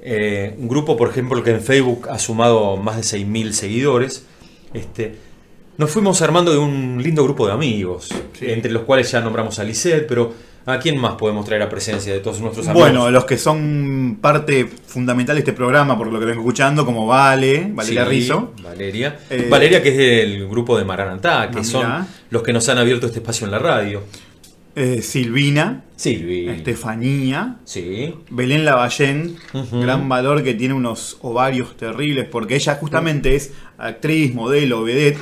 [0.00, 4.24] eh, un grupo, por ejemplo, que en Facebook ha sumado más de 6.000 seguidores.
[4.74, 5.14] Este,
[5.76, 8.46] nos fuimos armando de un lindo grupo de amigos, Sí.
[8.50, 10.32] entre los cuales ya nombramos a Lisette, pero
[10.66, 12.88] ¿a quién más podemos traer a presencia de todos nuestros amigos?
[12.90, 17.06] Bueno, los que son parte fundamental de este programa, por lo que vengo escuchando, como
[17.06, 18.52] Vale, Valeria Sí, Rizzo.
[18.62, 19.18] Valeria.
[19.30, 22.78] Eh, Valeria, que es del grupo de Maranatá, que Ah, son los que nos han
[22.78, 24.02] abierto este espacio en la radio.
[24.78, 26.48] Eh, Silvina, Silvi.
[26.48, 28.14] Estefanía, Sí.
[28.30, 29.80] Belén Lavallén, Ujú.
[29.80, 35.18] gran valor que tiene unos ovarios terribles, porque ella justamente es actriz, modelo, vedette,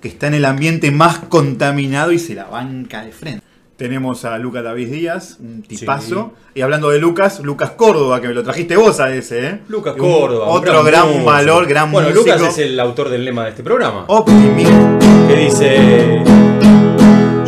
[0.00, 3.42] que está en el ambiente más contaminado y se la banca de frente.
[3.76, 6.34] Tenemos a Lucas David Díaz, un tipazo.
[6.54, 9.58] Y hablando de Lucas, Lucas Córdoba, que me lo trajiste vos a ese, ¿eh?
[9.68, 10.50] Lucas Un- Córdoba.
[10.52, 11.24] un Otro gran, músico.
[11.24, 12.30] valor, gran Bueno, músico.
[12.36, 14.04] Lucas es el autor del lema de este programa.
[14.06, 14.98] Optimismo.
[15.26, 16.89] Que dice...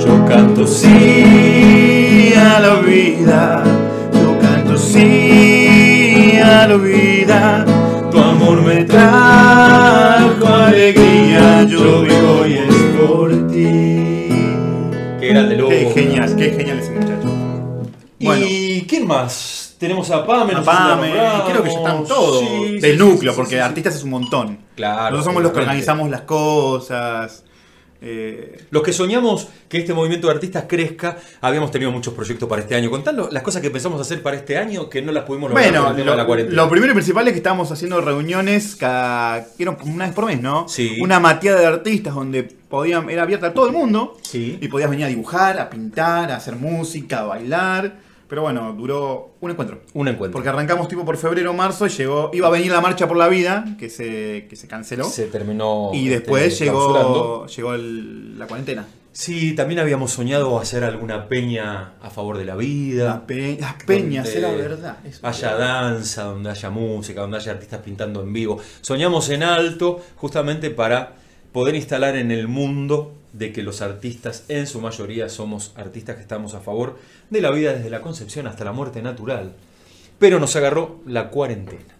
[0.04, 3.62] Yo canto sí a la vida,
[4.12, 7.64] yo canto sí a la vida,
[8.10, 14.28] Tu amor me trajo alegría, yo vivo y es por ti.
[15.20, 15.70] Qué grande loco.
[15.70, 17.28] Qué genial, qué genial ese muchacho.
[18.18, 18.46] Bueno.
[18.48, 19.76] ¿Y quién más?
[19.78, 21.12] Tenemos a Pame, A Pame,
[21.48, 24.58] creo que ya están todos Sí, del sí, núcleo, sí, porque artistas es un montón.
[24.74, 25.16] Claro.
[25.16, 27.44] Nosotros somos los que organizamos las cosas.
[28.02, 32.62] Eh, Los que soñamos que este movimiento de artistas crezca, habíamos tenido muchos proyectos para
[32.62, 32.90] este año.
[32.90, 35.72] Contando las cosas que pensamos hacer para este año que no las pudimos lograr por
[35.72, 36.62] Bueno, el tema de la lo, cuarentena.
[36.62, 39.46] lo primero y principal es que estábamos haciendo reuniones cada,
[39.84, 40.68] una vez por mes, ¿no?
[40.68, 40.98] Sí.
[41.00, 44.58] Una mateada de artistas donde podían, era abierta a todo el mundo Sí.
[44.60, 47.92] y podías venir a dibujar, a pintar, a hacer música, a bailar.
[48.32, 49.82] Pero bueno, duró un encuentro.
[49.92, 50.32] Un encuentro.
[50.32, 53.18] Porque arrancamos tipo por febrero o marzo y llegó, iba a venir la marcha por
[53.18, 55.04] la vida, que se, que se canceló.
[55.04, 55.90] Se terminó.
[55.92, 58.86] y este, después llegó, llegó el- la cuarentena.
[59.12, 63.04] Sí, también habíamos soñado hacer alguna peña a favor de la vida.
[63.04, 64.96] La pe- las peñas, era verdad.
[65.04, 68.58] eso Haya era danza, donde haya música, donde haya artistas pintando en vivo.
[68.80, 71.16] Soñamos en alto justamente para
[71.52, 76.22] poder instalar en el mundo de que los artistas, en su mayoría, somos artistas que
[76.22, 76.98] estamos a favor
[77.30, 79.54] de la vida desde la concepción hasta la muerte natural.
[80.18, 81.94] Pero nos agarró la cuarentena.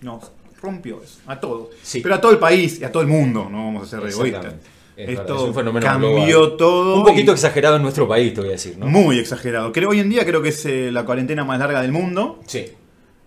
[0.00, 0.30] Nos
[0.62, 1.68] rompió eso, a todos.
[1.82, 2.00] Sí.
[2.00, 4.54] Pero a todo el país y a todo el mundo, no vamos a ser egoístas.
[4.96, 6.56] Es Esto es un fenómeno cambió global.
[6.56, 6.96] todo.
[6.96, 8.86] Un poquito y- exagerado en nuestro país, te voy a decir, ¿no?
[8.86, 9.70] Muy exagerado.
[9.72, 12.64] Creo, hoy en día creo que es eh, la cuarentena más larga del mundo Sí.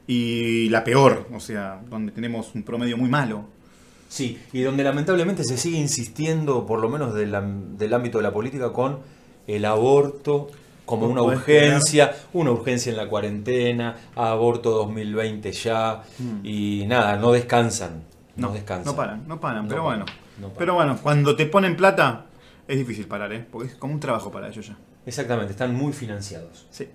[0.07, 3.45] y la peor, o sea, donde tenemos un promedio muy malo.
[4.11, 8.73] Sí, y donde lamentablemente se sigue insistiendo, por lo menos del, ámbito de la política,
[8.73, 8.99] con
[9.47, 10.49] el aborto
[10.83, 16.39] como ¿Vos una urgencia, una urgencia en la cuarentena, aborto 2020 ya, Mm.
[16.45, 18.03] y nada, no descansan,
[18.35, 18.91] no, No, descansan.
[18.91, 20.13] no paran, no paran, No pero paran, bueno.
[20.39, 20.57] no paran.
[20.57, 22.25] Pero bueno, cuando te ponen plata
[22.67, 23.45] es difícil parar, ¿eh?
[23.49, 24.77] Porque es como un trabajo para ellos ya.
[25.05, 26.67] Exactamente, están muy financiados.
[26.69, 26.85] Sí.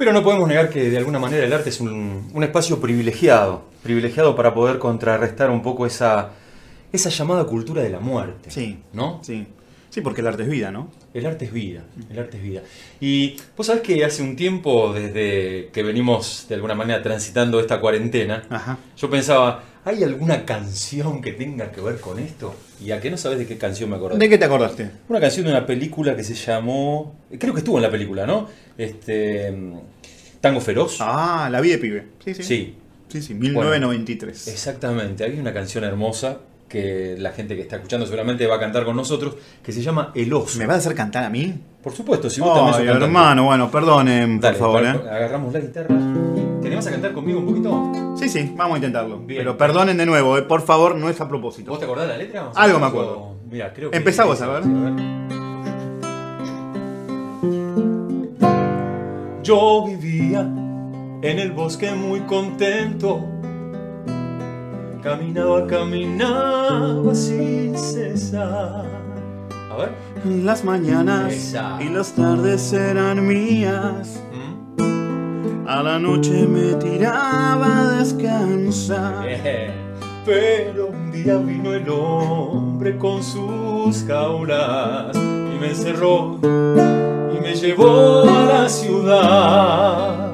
[0.00, 3.64] Pero no podemos negar que de alguna manera el arte es un, un espacio privilegiado,
[3.82, 6.30] privilegiado para poder contrarrestar un poco esa,
[6.90, 8.50] esa llamada cultura de la muerte.
[8.50, 8.78] Sí.
[8.94, 9.20] ¿No?
[9.22, 9.46] Sí.
[9.90, 10.88] Sí, porque el arte es vida, ¿no?
[11.12, 12.62] El arte es vida, el arte es vida.
[12.98, 17.78] Y vos sabés que hace un tiempo, desde que venimos de alguna manera transitando esta
[17.78, 18.78] cuarentena, Ajá.
[18.96, 22.54] yo pensaba, ¿hay alguna canción que tenga que ver con esto?
[22.84, 24.18] ¿Y a qué no sabes de qué canción me acordé?
[24.18, 24.90] ¿De qué te acordaste?
[25.08, 28.48] Una canción de una película que se llamó, creo que estuvo en la película, ¿no?
[28.78, 29.52] Este,
[30.40, 30.98] Tango Feroz.
[31.00, 32.06] Ah, La vida de pibe.
[32.24, 32.42] Sí, sí.
[32.42, 32.74] Sí,
[33.08, 34.46] Sí, sí, 1993.
[34.48, 35.24] exactamente.
[35.24, 36.38] Hay una canción hermosa
[36.68, 40.12] que la gente que está escuchando seguramente va a cantar con nosotros, que se llama
[40.14, 40.58] El Oso.
[40.60, 41.52] ¿Me vas a hacer cantar a mí?
[41.82, 44.88] Por supuesto, si vos también sos hermano, bueno, perdonen, por favor, ¿eh?
[44.90, 46.29] agarramos la guitarra.
[46.80, 48.16] ¿Te animás a cantar conmigo un poquito?
[48.16, 49.18] Sí, sí, vamos a intentarlo.
[49.18, 49.40] Bien.
[49.40, 50.42] Pero perdonen de nuevo, ¿eh?
[50.42, 51.72] por favor, no es a propósito.
[51.72, 52.50] ¿Vos te acordás de la letra?
[52.54, 53.36] Algo me acuerdo.
[53.50, 53.96] Mira, creo que.
[53.98, 54.62] Empezá vos, a ver.
[59.42, 63.26] Yo vivía en el bosque muy contento.
[65.02, 68.86] Caminaba, caminaba sin cesar.
[69.70, 69.92] A ver.
[70.24, 71.78] Las mañanas Esa.
[71.80, 74.22] y las tardes eran mías.
[75.70, 79.24] A la noche me tiraba a descansar.
[80.26, 88.24] Pero un día vino el hombre con sus jaulas y me encerró y me llevó
[88.28, 90.32] a la ciudad.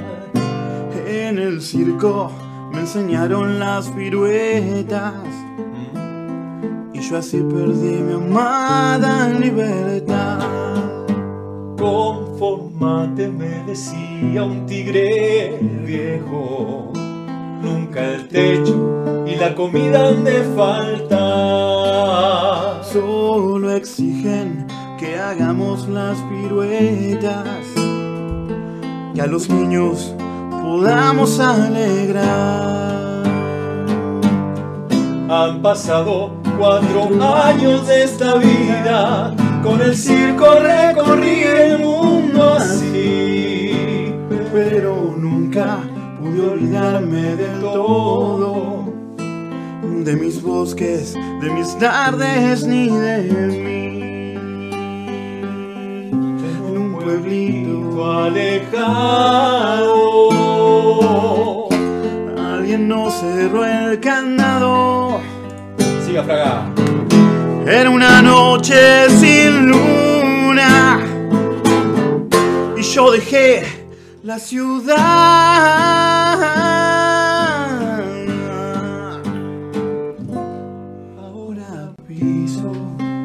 [1.06, 2.32] En el circo
[2.72, 5.12] me enseñaron las piruetas.
[6.94, 10.38] Y yo así perdí mi amada libertad.
[12.38, 16.92] Conformate, me decía un tigre viejo.
[17.62, 21.14] Nunca el techo y la comida han de faltar.
[22.84, 24.66] Solo exigen
[24.98, 27.46] que hagamos las piruetas.
[29.14, 30.14] Que a los niños
[30.50, 33.22] podamos alegrar.
[35.30, 39.34] Han pasado cuatro años de esta vida.
[39.62, 42.15] Con el circo recorrí el mundo
[42.54, 44.12] así.
[44.52, 45.80] Pero nunca
[46.18, 48.92] pude olvidarme de todo.
[50.04, 54.34] De mis bosques, de mis tardes, ni de mí.
[56.12, 60.06] En un pueblito alejado.
[62.38, 65.20] Alguien nos cerró el candado.
[66.06, 66.70] Siga Fraga.
[67.66, 70.05] Era una noche sin luna.
[72.96, 73.62] Yo dejé
[74.22, 74.96] la ciudad.
[81.18, 82.72] Ahora piso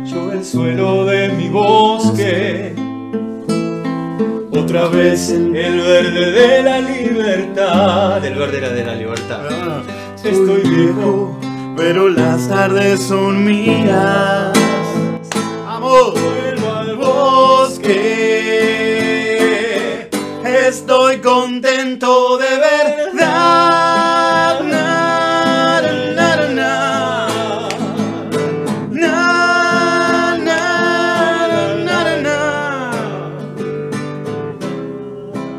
[0.03, 2.75] Yo el suelo de mi bosque.
[4.51, 8.25] Otra vez el verde de la libertad.
[8.25, 9.39] El verde de la libertad.
[9.49, 9.83] Ah,
[10.21, 11.39] Estoy viejo,
[11.77, 14.60] pero las tardes son mías.
[21.21, 23.13] Contento de verdad.
[23.13, 25.81] Na, na,
[32.21, 32.91] na.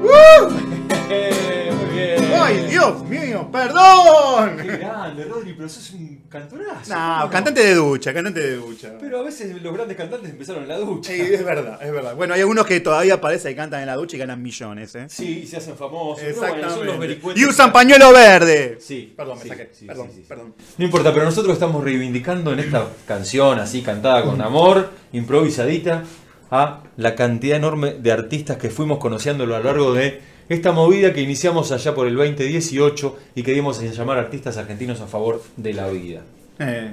[0.02, 0.50] ¡Uh!
[0.50, 2.32] Muy bien.
[2.34, 3.48] ¡Ay, Dios mío!
[3.50, 4.56] ¡Perdón!
[4.56, 6.01] Qué grande, Rodri, pero sos un
[6.32, 6.94] cantorazo.
[6.94, 8.92] No, cantante de ducha, cantante de ducha.
[8.98, 11.12] Pero a veces los grandes cantantes empezaron en la ducha.
[11.12, 12.16] Sí, es verdad, es verdad.
[12.16, 15.06] Bueno, hay algunos que todavía parece que cantan en la ducha y ganan millones, ¿eh?
[15.08, 16.24] Sí, y se hacen famosos.
[16.24, 16.60] Exactamente.
[16.60, 17.40] bueno, son los vericuetos.
[17.40, 18.78] y usan pañuelo verde.
[18.80, 19.12] Sí.
[19.16, 19.70] Perdón, me sí, saqué.
[19.72, 20.24] sí, perdón, sí, sí.
[20.26, 20.54] perdón.
[20.78, 26.04] No importa, pero nosotros estamos reivindicando en esta canción así cantada con amor, improvisadita,
[26.50, 31.12] a la cantidad enorme de artistas que fuimos conociendo a lo largo de esta movida
[31.12, 35.42] que iniciamos allá por el 2018 y que dimos en llamar artistas argentinos a favor
[35.56, 36.22] de la vida.
[36.58, 36.92] Eh,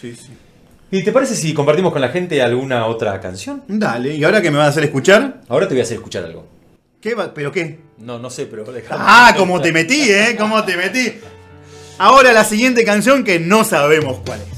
[0.00, 0.30] sí, sí.
[0.90, 3.62] ¿Y te parece si compartimos con la gente alguna otra canción?
[3.68, 5.42] Dale, ¿y ahora qué me vas a hacer escuchar?
[5.48, 6.46] Ahora te voy a hacer escuchar algo.
[7.00, 7.32] ¿Qué va?
[7.34, 7.78] ¿Pero qué?
[7.98, 9.02] No, no sé, pero déjame.
[9.06, 10.34] Ah, cómo te metí, ¿eh?
[10.38, 11.12] ¿Cómo te metí?
[11.98, 14.57] Ahora la siguiente canción que no sabemos cuál es.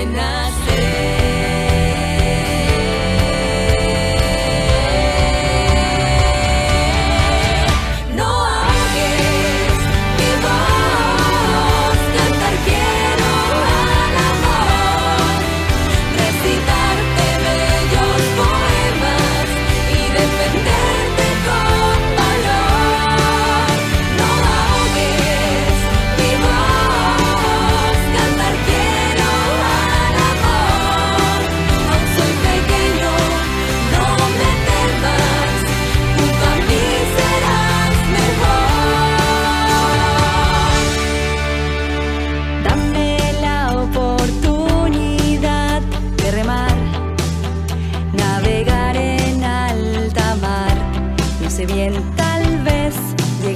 [0.00, 1.19] Déjame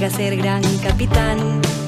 [0.05, 1.84] llegue a ser gran capitán.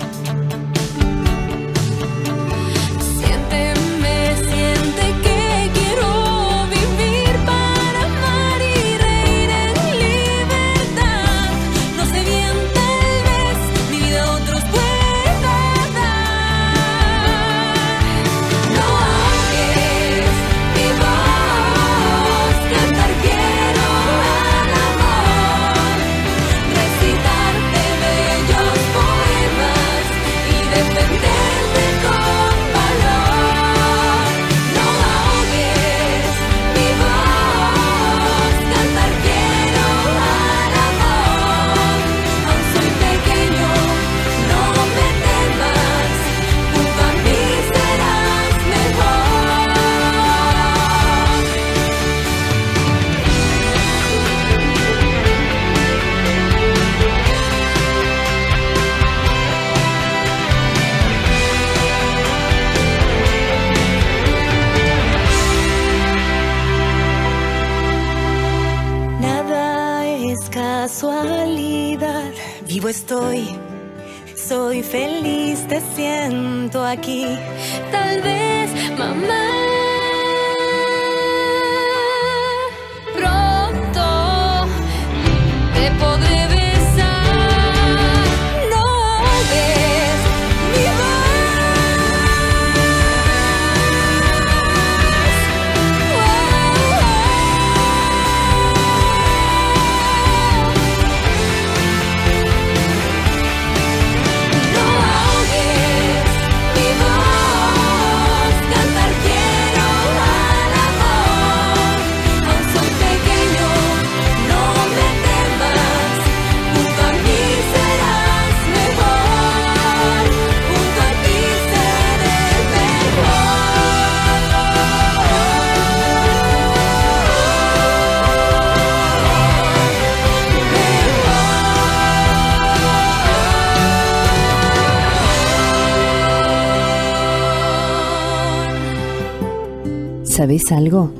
[140.37, 141.11] ¿Sabes algo?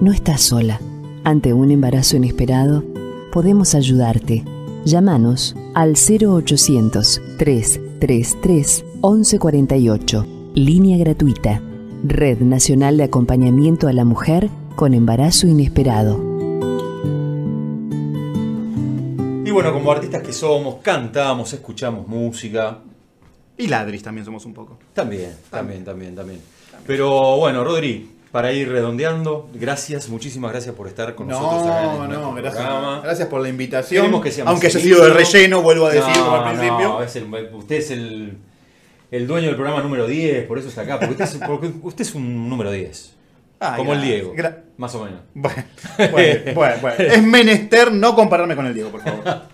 [0.00, 0.80] No estás sola.
[1.22, 2.82] Ante un embarazo inesperado,
[3.30, 4.42] podemos ayudarte.
[4.84, 10.26] Llámanos al 0800 333 1148.
[10.54, 11.62] Línea gratuita.
[12.02, 16.16] Red Nacional de Acompañamiento a la Mujer con Embarazo Inesperado.
[19.44, 22.80] Y bueno, como artistas que somos, cantamos, escuchamos música.
[23.56, 24.78] Y ladris también somos un poco.
[24.92, 26.40] También, también, también, también.
[26.84, 31.98] Pero bueno, Rodri, para ir redondeando, gracias, muchísimas gracias por estar con nosotros acá en
[31.98, 32.64] No, no, gracias.
[32.64, 33.00] programa.
[33.04, 34.20] Gracias por la invitación.
[34.20, 36.88] Que Aunque haya sido de relleno, vuelvo a decir No, como al principio.
[36.88, 38.36] no, es el- usted es el,
[39.12, 40.98] el dueño del programa número 10, por eso está acá.
[40.98, 43.14] Porque usted es, porque usted es un número 10.
[43.60, 44.02] Ah, como el.
[44.02, 44.34] Diego.
[44.34, 45.20] Gra- Más o menos.
[45.32, 45.62] Bueno,
[46.10, 46.96] bueno, bueno, bueno.
[46.98, 49.22] Es menester no compararme con el Diego, por favor.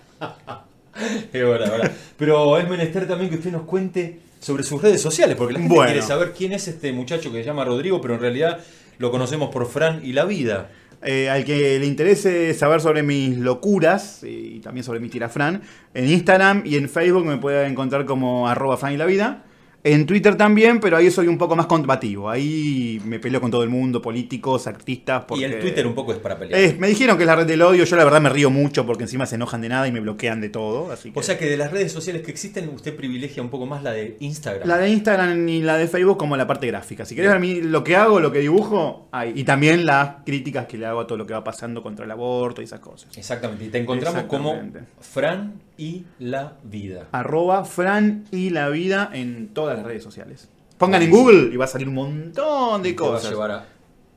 [1.33, 1.91] Es.
[2.17, 5.75] Pero es menester también que usted nos cuente sobre sus redes sociales, porque la gente
[5.75, 5.91] Bueno.
[5.91, 8.59] quiere saber quién es este muchacho que se llama Rodrigo, pero en realidad
[8.97, 10.69] lo conocemos por Fran y la vida.
[11.03, 15.61] Eh, al que le interese saber sobre mis locuras y también sobre mi tirafran,
[15.95, 19.43] en Instagram y en Facebook me puede encontrar como arroba Fran y la vida.
[19.83, 22.29] En Twitter también, pero ahí soy un poco más combativo.
[22.29, 25.23] Ahí me peleo con todo el mundo, políticos, artistas.
[25.27, 25.41] Porque...
[25.41, 26.77] Y el Twitter un poco es para pelear.
[26.77, 27.83] Me dijeron que es la red del odio.
[27.83, 30.39] Yo la verdad me río mucho porque encima se enojan de nada y me bloquean
[30.39, 30.91] de todo.
[30.91, 31.19] Así que...
[31.19, 33.91] O sea que de las redes sociales que existen, usted privilegia un poco más la
[33.91, 34.67] de Instagram.
[34.67, 37.03] La de Instagram y la de Facebook como la parte gráfica.
[37.05, 39.33] Si querés ver mi- lo que hago, lo que dibujo, ahí.
[39.35, 42.11] Y también las críticas que le hago a todo lo que va pasando contra el
[42.11, 43.17] aborto y esas cosas.
[43.17, 43.65] Exactamente.
[43.65, 44.59] Y te encontramos como.
[44.99, 47.07] Fran y la vida.
[47.11, 50.47] Arroba Fran y la vida en todas las redes sociales.
[50.77, 53.31] Pongan en Google y va a salir un montón de Y te va a cosas.
[53.31, 53.65] llevar a-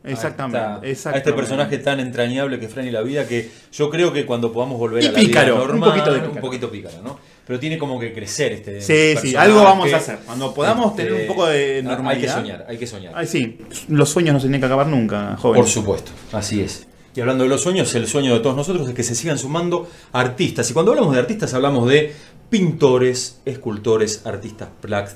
[0.07, 3.51] Exactamente, a, esta- a este personaje tan entrañable que es Fran y la vida que
[3.73, 6.33] yo creo que cuando podamos volver Y a la pícaro, vida un poquito de pícaro.
[6.35, 7.19] un poquito pícaro, ¿no?
[7.47, 10.19] Pero tiene como que crecer este Sí, sí, algo vamos a hacer.
[10.27, 12.35] Cuando podamos Este, tener un poco de Hay que normalidad.
[12.35, 13.13] soñar, hay que soñar.
[13.17, 13.59] Ay, sí,
[13.89, 15.63] los sueños no se tienen que acabar nunca, joven.
[15.63, 16.87] Por supuesto, así es.
[17.17, 19.89] Y hablando de los sueños, el sueño de todos nosotros es que se sigan sumando
[20.13, 20.69] artistas.
[20.71, 22.13] Y cuando hablamos de artistas hablamos de
[22.51, 24.69] pintores, escultores, artistas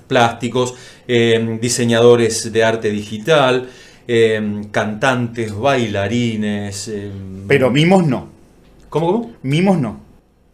[0.06, 0.74] plásticos,
[1.08, 3.68] eh, diseñadores de arte digital,
[4.06, 6.88] eh, cantantes, bailarines.
[6.88, 7.10] eh,
[7.46, 8.28] Pero mimos no.
[8.88, 9.32] ¿Cómo, cómo?
[9.42, 10.07] Mimos no.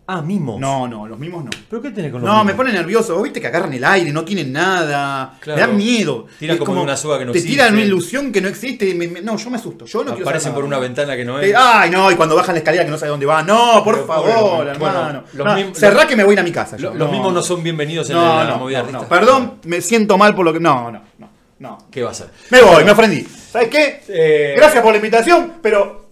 [0.06, 0.60] Ah, mimos.
[0.60, 1.50] No, no, los mimos no.
[1.70, 2.46] ¿Pero qué tenés con los No, mimos?
[2.48, 3.14] me pone nervioso.
[3.14, 5.38] Vos viste que agarran el aire, no tienen nada.
[5.40, 5.58] Claro.
[5.58, 6.26] Me dan miedo.
[6.38, 7.56] Tiran como una soga que no Te existe.
[7.56, 8.86] tiran una ilusión que no existe.
[8.86, 9.86] y me- me- no, yo me asusto.
[9.86, 11.56] Yo no quiero Aparecen saber por una ventana que no Eh, es.
[11.56, 13.42] Ay, no, y cuando bajan la escalera que no sabe dónde va.
[13.42, 15.24] No, por Pero, favor, bueno, hermano.
[15.32, 16.76] los No, cerrá los- que me voy a ir a mi casa.
[16.76, 16.92] yo.
[16.92, 18.98] Los mismos no son bienvenidos en No, la, no, movida no, no.
[18.98, 19.20] artística.
[19.20, 20.60] Perdón, me siento mal por lo que.
[20.60, 21.28] No, no, no.
[21.60, 21.78] no.
[21.90, 22.28] ¿Qué va a hacer?
[22.50, 23.22] Me voy, me ofendí.
[23.22, 24.02] ¿Sabes qué?
[24.08, 26.10] Eh, Gracias por la invitación, pero.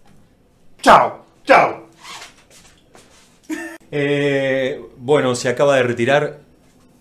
[0.81, 1.82] Chao, chao.
[3.95, 6.41] Eh, bueno, se acaba de retirar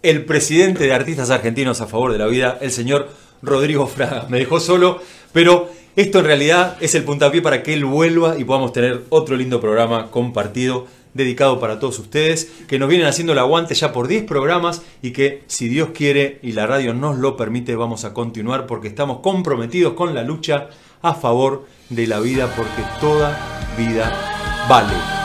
[0.04, 3.10] el presidente de Artistas Argentinos a favor de la vida, el señor
[3.42, 4.28] Rodrigo Fraga.
[4.30, 8.44] Me dejó solo, pero esto en realidad es el puntapié para que él vuelva y
[8.44, 13.40] podamos tener otro lindo programa compartido, dedicado para todos ustedes, que nos vienen haciendo el
[13.40, 17.38] aguante ya por 10 programas y que, si Dios quiere y la radio nos lo
[17.38, 20.70] permite, vamos a continuar porque estamos comprometidos con la lucha
[21.02, 23.38] a favor de la vida, porque toda
[23.78, 24.14] vida
[24.70, 25.21] vale.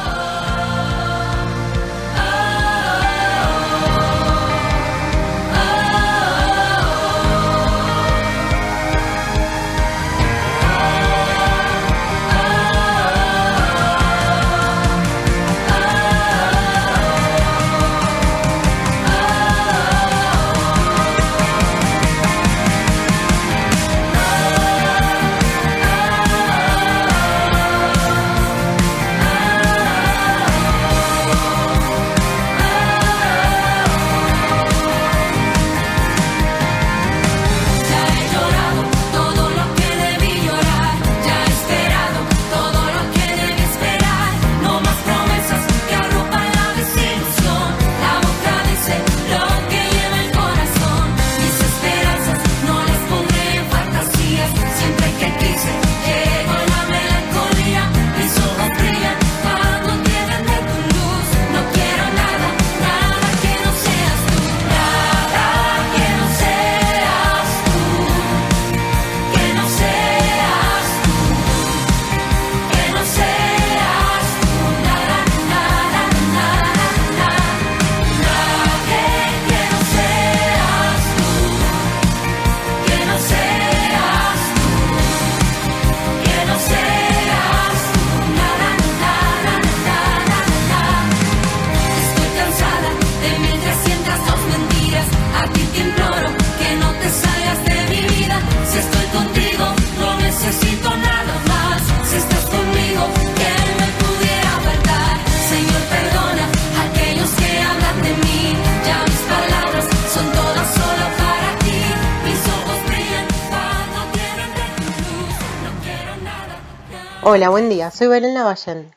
[117.29, 117.91] Hola, buen día.
[117.91, 118.95] Soy Belén Lavallén.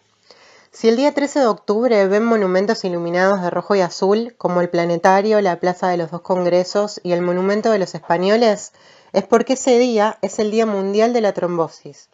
[0.69, 4.69] Si el día 13 de octubre ven monumentos iluminados de rojo y azul, como el
[4.69, 8.71] Planetario, la Plaza de los Dos Congresos y el Monumento de los Españoles,
[9.13, 12.09] es porque ese día es el Día Mundial de la Trombosis.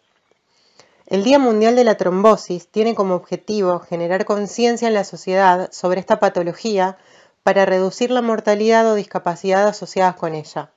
[1.06, 6.00] El Día Mundial de la Trombosis tiene como objetivo generar conciencia en la sociedad sobre
[6.00, 6.98] esta patología
[7.44, 10.72] para reducir la mortalidad o discapacidad asociadas con ella.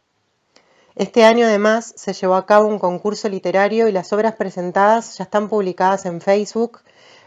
[0.99, 5.22] Este año además se llevó a cabo un concurso literario y las obras presentadas ya
[5.22, 6.80] están publicadas en Facebook.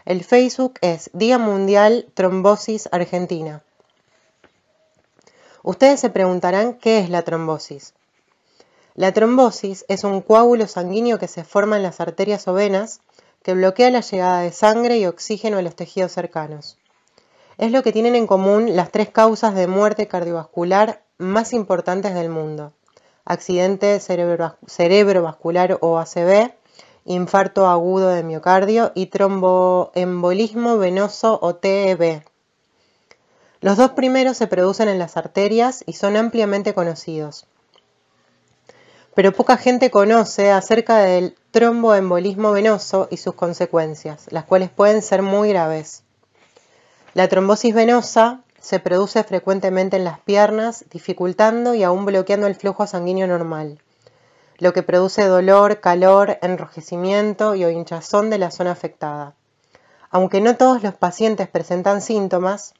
[0.04, 3.62] El Facebook es Día Mundial Trombosis Argentina.
[5.62, 7.94] Ustedes se preguntarán qué es la trombosis.
[8.94, 13.00] La trombosis es un coágulo sanguíneo que se forma en las arterias o venas
[13.42, 16.76] que bloquea la llegada de sangre y oxígeno a los tejidos cercanos.
[17.56, 22.28] Es lo que tienen en común las tres causas de muerte cardiovascular más importantes del
[22.28, 22.74] mundo
[23.24, 26.52] accidente cerebrovascular o ACV,
[27.04, 32.22] infarto agudo de miocardio y tromboembolismo venoso o TEB.
[33.60, 37.46] Los dos primeros se producen en las arterias y son ampliamente conocidos.
[39.14, 45.22] Pero poca gente conoce acerca del tromboembolismo venoso y sus consecuencias, las cuales pueden ser
[45.22, 46.02] muy graves.
[47.14, 52.86] La trombosis venosa se produce frecuentemente en las piernas, dificultando y aún bloqueando el flujo
[52.86, 53.80] sanguíneo normal,
[54.58, 59.34] lo que produce dolor, calor, enrojecimiento y o hinchazón de la zona afectada.
[60.10, 62.74] Aunque no todos los pacientes presentan síntomas,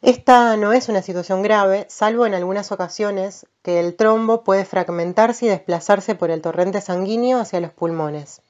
[0.00, 5.46] esta no es una situación grave, salvo en algunas ocasiones que el trombo puede fragmentarse
[5.46, 8.42] y desplazarse por el torrente sanguíneo hacia los pulmones.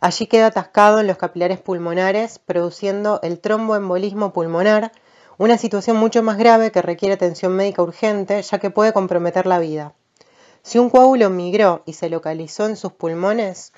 [0.00, 4.92] Allí queda atascado en los capilares pulmonares, produciendo el tromboembolismo pulmonar,
[5.36, 9.58] una situación mucho más grave que requiere atención médica urgente, ya que puede comprometer la
[9.58, 9.94] vida.
[10.62, 13.72] Si un coágulo migró y se localizó en sus pulmones,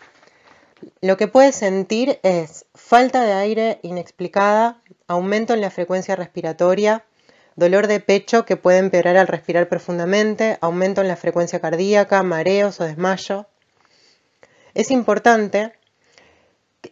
[1.00, 7.04] lo que puede sentir es falta de aire inexplicada, aumento en la frecuencia respiratoria,
[7.56, 12.80] dolor de pecho que puede empeorar al respirar profundamente, aumento en la frecuencia cardíaca, mareos
[12.80, 13.46] o desmayo.
[14.74, 15.72] Es importante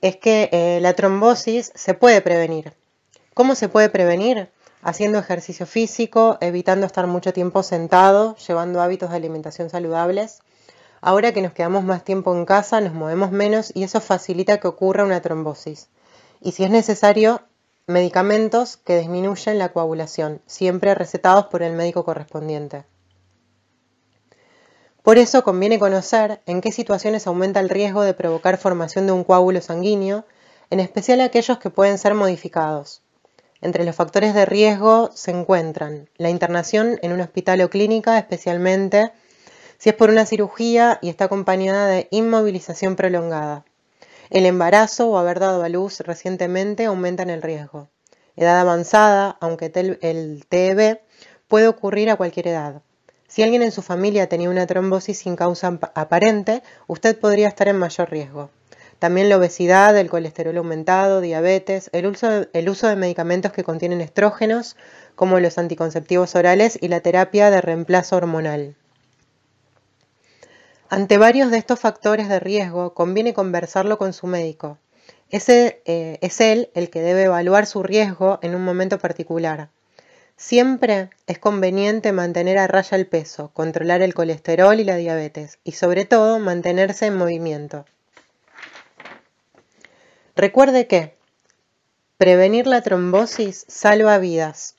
[0.00, 2.72] es que eh, la trombosis se puede prevenir.
[3.34, 4.50] ¿Cómo se puede prevenir?
[4.82, 10.40] Haciendo ejercicio físico, evitando estar mucho tiempo sentado, llevando hábitos de alimentación saludables.
[11.00, 14.68] Ahora que nos quedamos más tiempo en casa, nos movemos menos y eso facilita que
[14.68, 15.88] ocurra una trombosis.
[16.40, 17.42] Y si es necesario,
[17.86, 22.84] medicamentos que disminuyen la coagulación, siempre recetados por el médico correspondiente.
[25.02, 29.24] Por eso conviene conocer en qué situaciones aumenta el riesgo de provocar formación de un
[29.24, 30.26] coágulo sanguíneo,
[30.68, 33.02] en especial aquellos que pueden ser modificados.
[33.62, 39.10] Entre los factores de riesgo se encuentran la internación en un hospital o clínica, especialmente
[39.78, 43.64] si es por una cirugía y está acompañada de inmovilización prolongada.
[44.28, 47.88] El embarazo o haber dado a luz recientemente aumentan el riesgo.
[48.36, 49.72] Edad avanzada, aunque
[50.02, 51.00] el TEB
[51.48, 52.82] puede ocurrir a cualquier edad.
[53.30, 57.78] Si alguien en su familia tenía una trombosis sin causa aparente, usted podría estar en
[57.78, 58.50] mayor riesgo.
[58.98, 62.28] También la obesidad, el colesterol aumentado, diabetes, el uso,
[62.88, 64.76] de, medicamentos que contienen estrógenos,
[65.14, 68.74] como los anticonceptivos orales y la terapia de reemplazo hormonal.
[70.88, 74.76] Ante varios de estos factores de riesgo, conviene conversarlo con su médico.
[75.30, 79.70] Ese, eh, es él el que debe evaluar su riesgo en un momento particular.
[80.40, 85.72] Siempre es conveniente mantener a raya el peso, controlar el colesterol y la diabetes y
[85.72, 87.84] sobre todo mantenerse en movimiento.
[90.34, 91.14] Recuerde que
[92.16, 94.76] prevenir la trombosis salva vidas.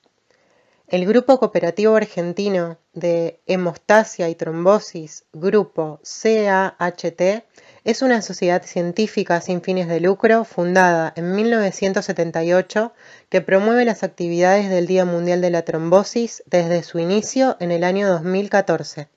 [0.88, 7.44] El Grupo Cooperativo Argentino de Hemostasia y Trombosis, Grupo CAHT,
[7.84, 12.94] es una sociedad científica sin fines de lucro fundada en 1978
[13.30, 17.84] que promueve las actividades del Día Mundial de la Trombosis desde su inicio en el
[17.84, 19.10] año 2014.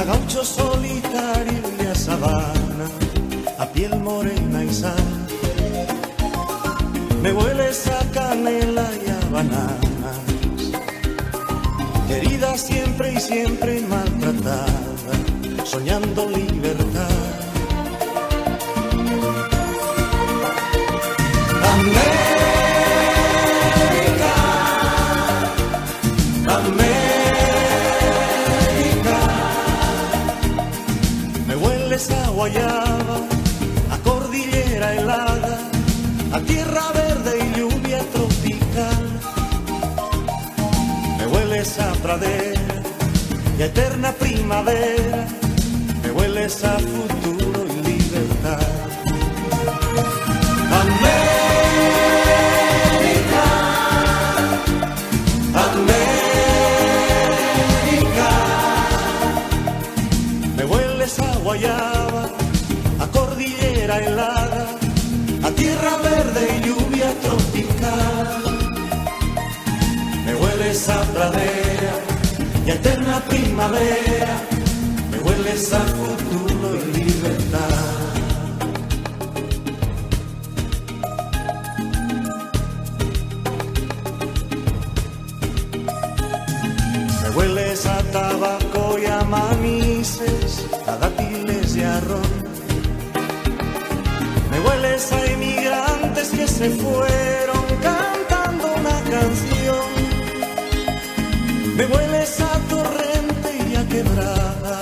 [0.00, 2.86] a gaucho solitario y a sabana,
[3.58, 5.26] a piel morena y sal.
[7.22, 10.12] Me huele esa canela y a banana,
[12.08, 14.66] querida siempre y siempre maltratada,
[15.64, 17.29] soñando libertad.
[43.60, 45.26] Y eterna primavera,
[46.02, 48.66] me hueles a futuro y libertad.
[50.82, 51.84] América,
[55.68, 57.10] América,
[60.56, 62.30] me hueles a guayaba,
[62.98, 64.29] a cordillera helada,
[72.74, 74.36] eterna primavera,
[75.10, 78.00] me hueles a futuro y libertad.
[87.22, 92.30] Me hueles a tabaco y a manices, a dátiles y a ron.
[94.50, 99.88] Me hueles a inmigrantes que se fueron cantando una canción.
[101.76, 102.49] Me hueles a
[104.10, 104.80] y a quebrada,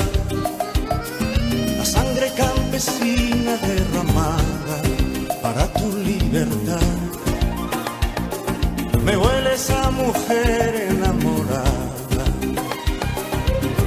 [1.80, 4.82] a sangre campesina derramada
[5.42, 6.80] para tu libertad.
[9.04, 12.24] Me hueles a mujer enamorada,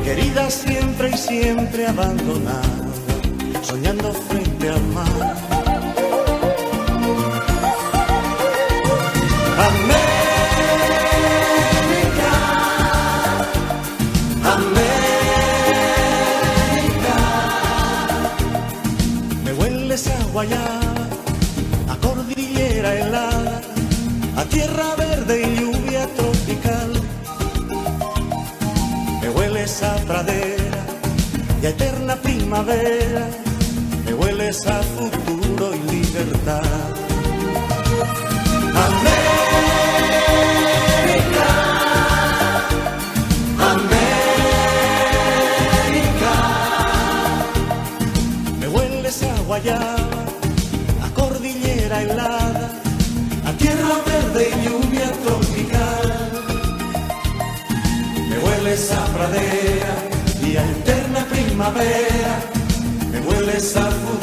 [0.03, 2.91] querida siempre y siempre abandonada,
[3.61, 5.35] soñando frente al mar.
[9.57, 10.00] América,
[20.49, 23.61] a cordillera helada,
[24.35, 26.93] a tierra verde y lluvia tropical.
[29.21, 30.83] Me hueles a pradera
[31.61, 33.27] y a eterna primavera,
[34.03, 36.63] me hueles a futuro y libertad.
[38.87, 39.89] América,
[43.75, 44.73] América,
[48.59, 50.00] me hueles a guayaba, a
[52.09, 56.31] a tierra verde y lluvia tropical.
[58.29, 59.93] Me hueles a pradera
[60.41, 62.39] y a eterna primavera,
[63.11, 64.20] me hueles a futuro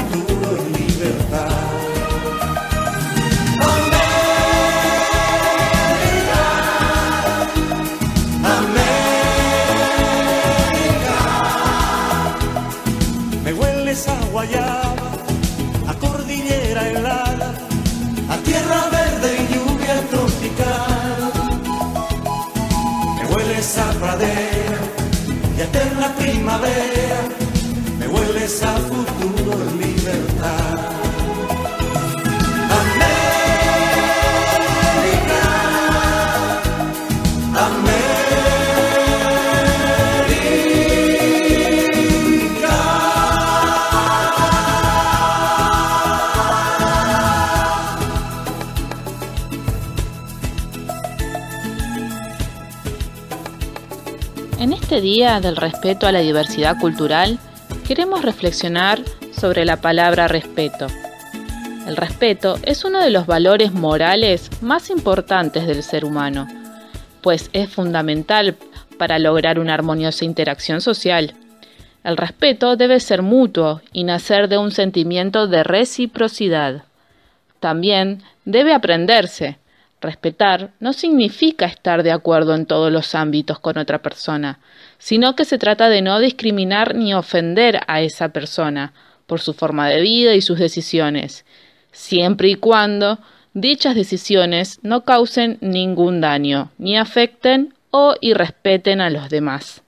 [26.18, 27.20] primavera,
[27.98, 31.17] me hueles a futuro y libertad.
[55.01, 57.38] Día del respeto a la diversidad cultural,
[57.86, 59.01] queremos reflexionar
[59.32, 60.86] sobre la palabra respeto.
[61.86, 66.46] El respeto es uno de los valores morales más importantes del ser humano,
[67.22, 68.57] pues es fundamental
[68.99, 71.34] para lograr una armoniosa interacción social.
[72.05, 76.84] El respeto debe ser mutuo y nacer de un sentimiento de reciprocidad.
[77.61, 79.59] También debe aprenderse.
[80.01, 84.61] Respetar no significa estar de acuerdo en todos los ámbitos con otra persona,
[84.99, 88.92] sino que se trata de no discriminar ni ofender a esa persona
[89.26, 91.44] por su forma de vida y sus decisiones,
[91.92, 93.18] siempre y cuando
[93.55, 99.82] dichas decisiones no causen ningún daño, ni afecten o irrespeten a los demás.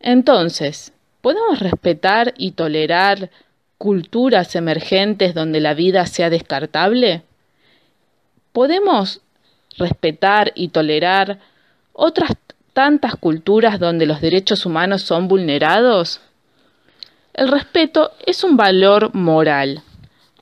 [0.00, 3.30] Entonces, ¿podemos respetar y tolerar
[3.78, 7.22] culturas emergentes donde la vida sea descartable?
[8.52, 9.20] ¿Podemos
[9.78, 11.38] respetar y tolerar
[11.92, 12.32] otras
[12.72, 16.20] tantas culturas donde los derechos humanos son vulnerados?
[17.34, 19.82] El respeto es un valor moral.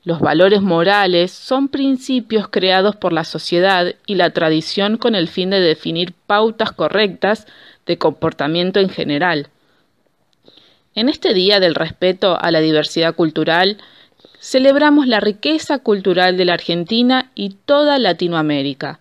[0.03, 5.51] Los valores morales son principios creados por la sociedad y la tradición con el fin
[5.51, 7.45] de definir pautas correctas
[7.85, 9.49] de comportamiento en general.
[10.95, 13.77] En este Día del Respeto a la Diversidad Cultural,
[14.39, 18.99] celebramos la riqueza cultural de la Argentina y toda Latinoamérica,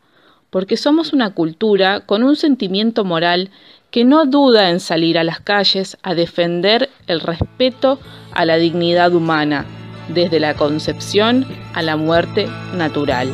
[0.51, 3.51] porque somos una cultura con un sentimiento moral
[3.91, 7.99] que no duda en salir a las calles a defender el respeto
[8.33, 9.65] a la dignidad humana,
[10.09, 13.33] desde la concepción a la muerte natural.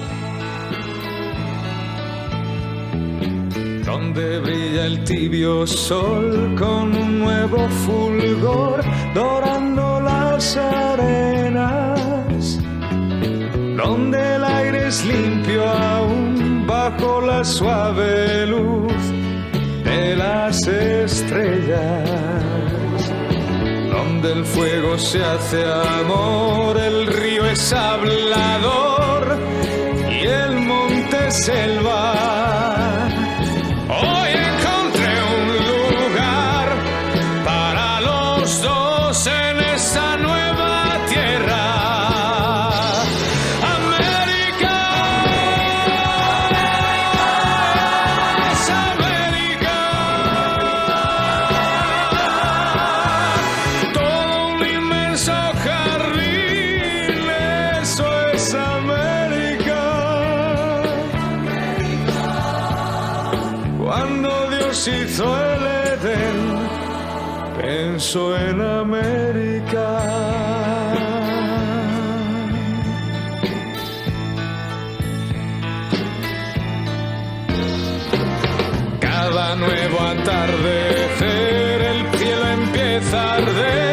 [3.84, 8.82] Donde brilla el tibio sol con un nuevo fulgor,
[9.14, 12.00] dorando las arenas.
[13.76, 18.92] Donde el aire es limpio aún bajo la suave luz
[19.84, 22.10] de las estrellas
[23.90, 29.38] donde el fuego se hace amor, el río es hablador
[30.10, 32.45] y el monte selva.
[82.96, 83.85] Empieza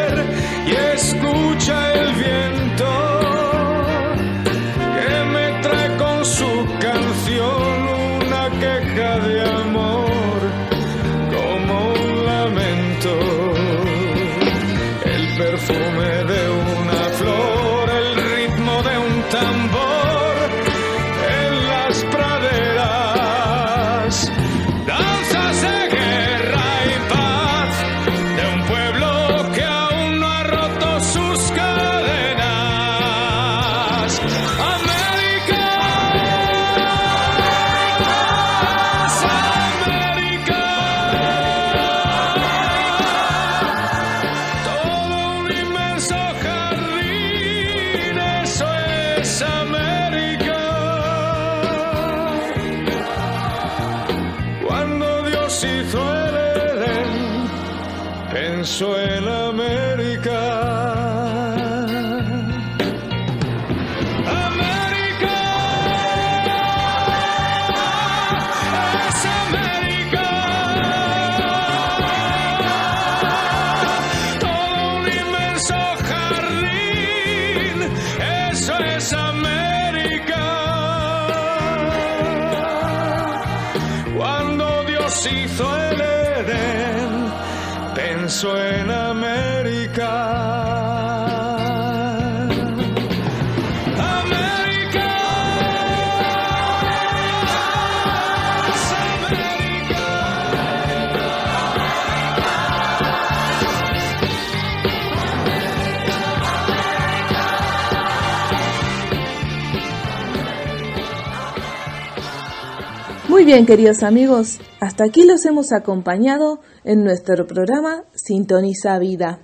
[113.44, 119.38] Bien, queridos amigos, hasta aquí los hemos acompañado en nuestro programa Sintoniza Vida.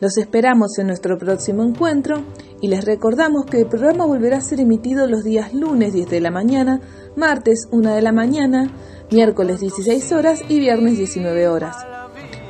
[0.00, 2.24] Los esperamos en nuestro próximo encuentro
[2.60, 6.20] y les recordamos que el programa volverá a ser emitido los días lunes 10 de
[6.20, 6.80] la mañana,
[7.14, 8.68] martes 1 de la mañana,
[9.12, 11.76] miércoles 16 horas y viernes 19 horas.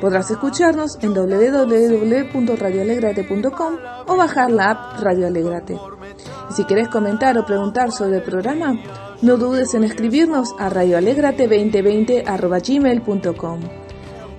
[0.01, 3.77] Podrás escucharnos en www.radioalegrate.com
[4.07, 5.77] o bajar la app Radio Alegrate.
[6.55, 8.73] Si querés comentar o preguntar sobre el programa,
[9.21, 13.59] no dudes en escribirnos a radioalegrate2020.gmail.com.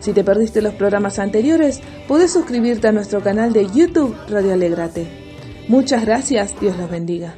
[0.01, 5.09] Si te perdiste los programas anteriores, podés suscribirte a nuestro canal de YouTube Radio Alegrate.
[5.67, 7.35] Muchas gracias, Dios los bendiga.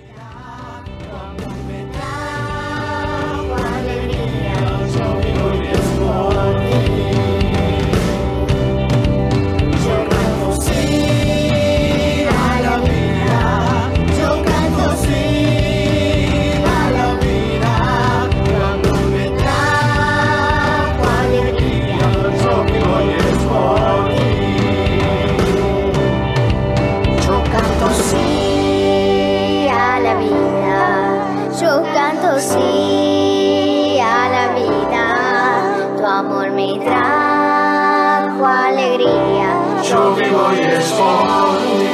[40.14, 40.50] Trajo alegría.
[40.50, 41.89] Yo vivo y es por ti.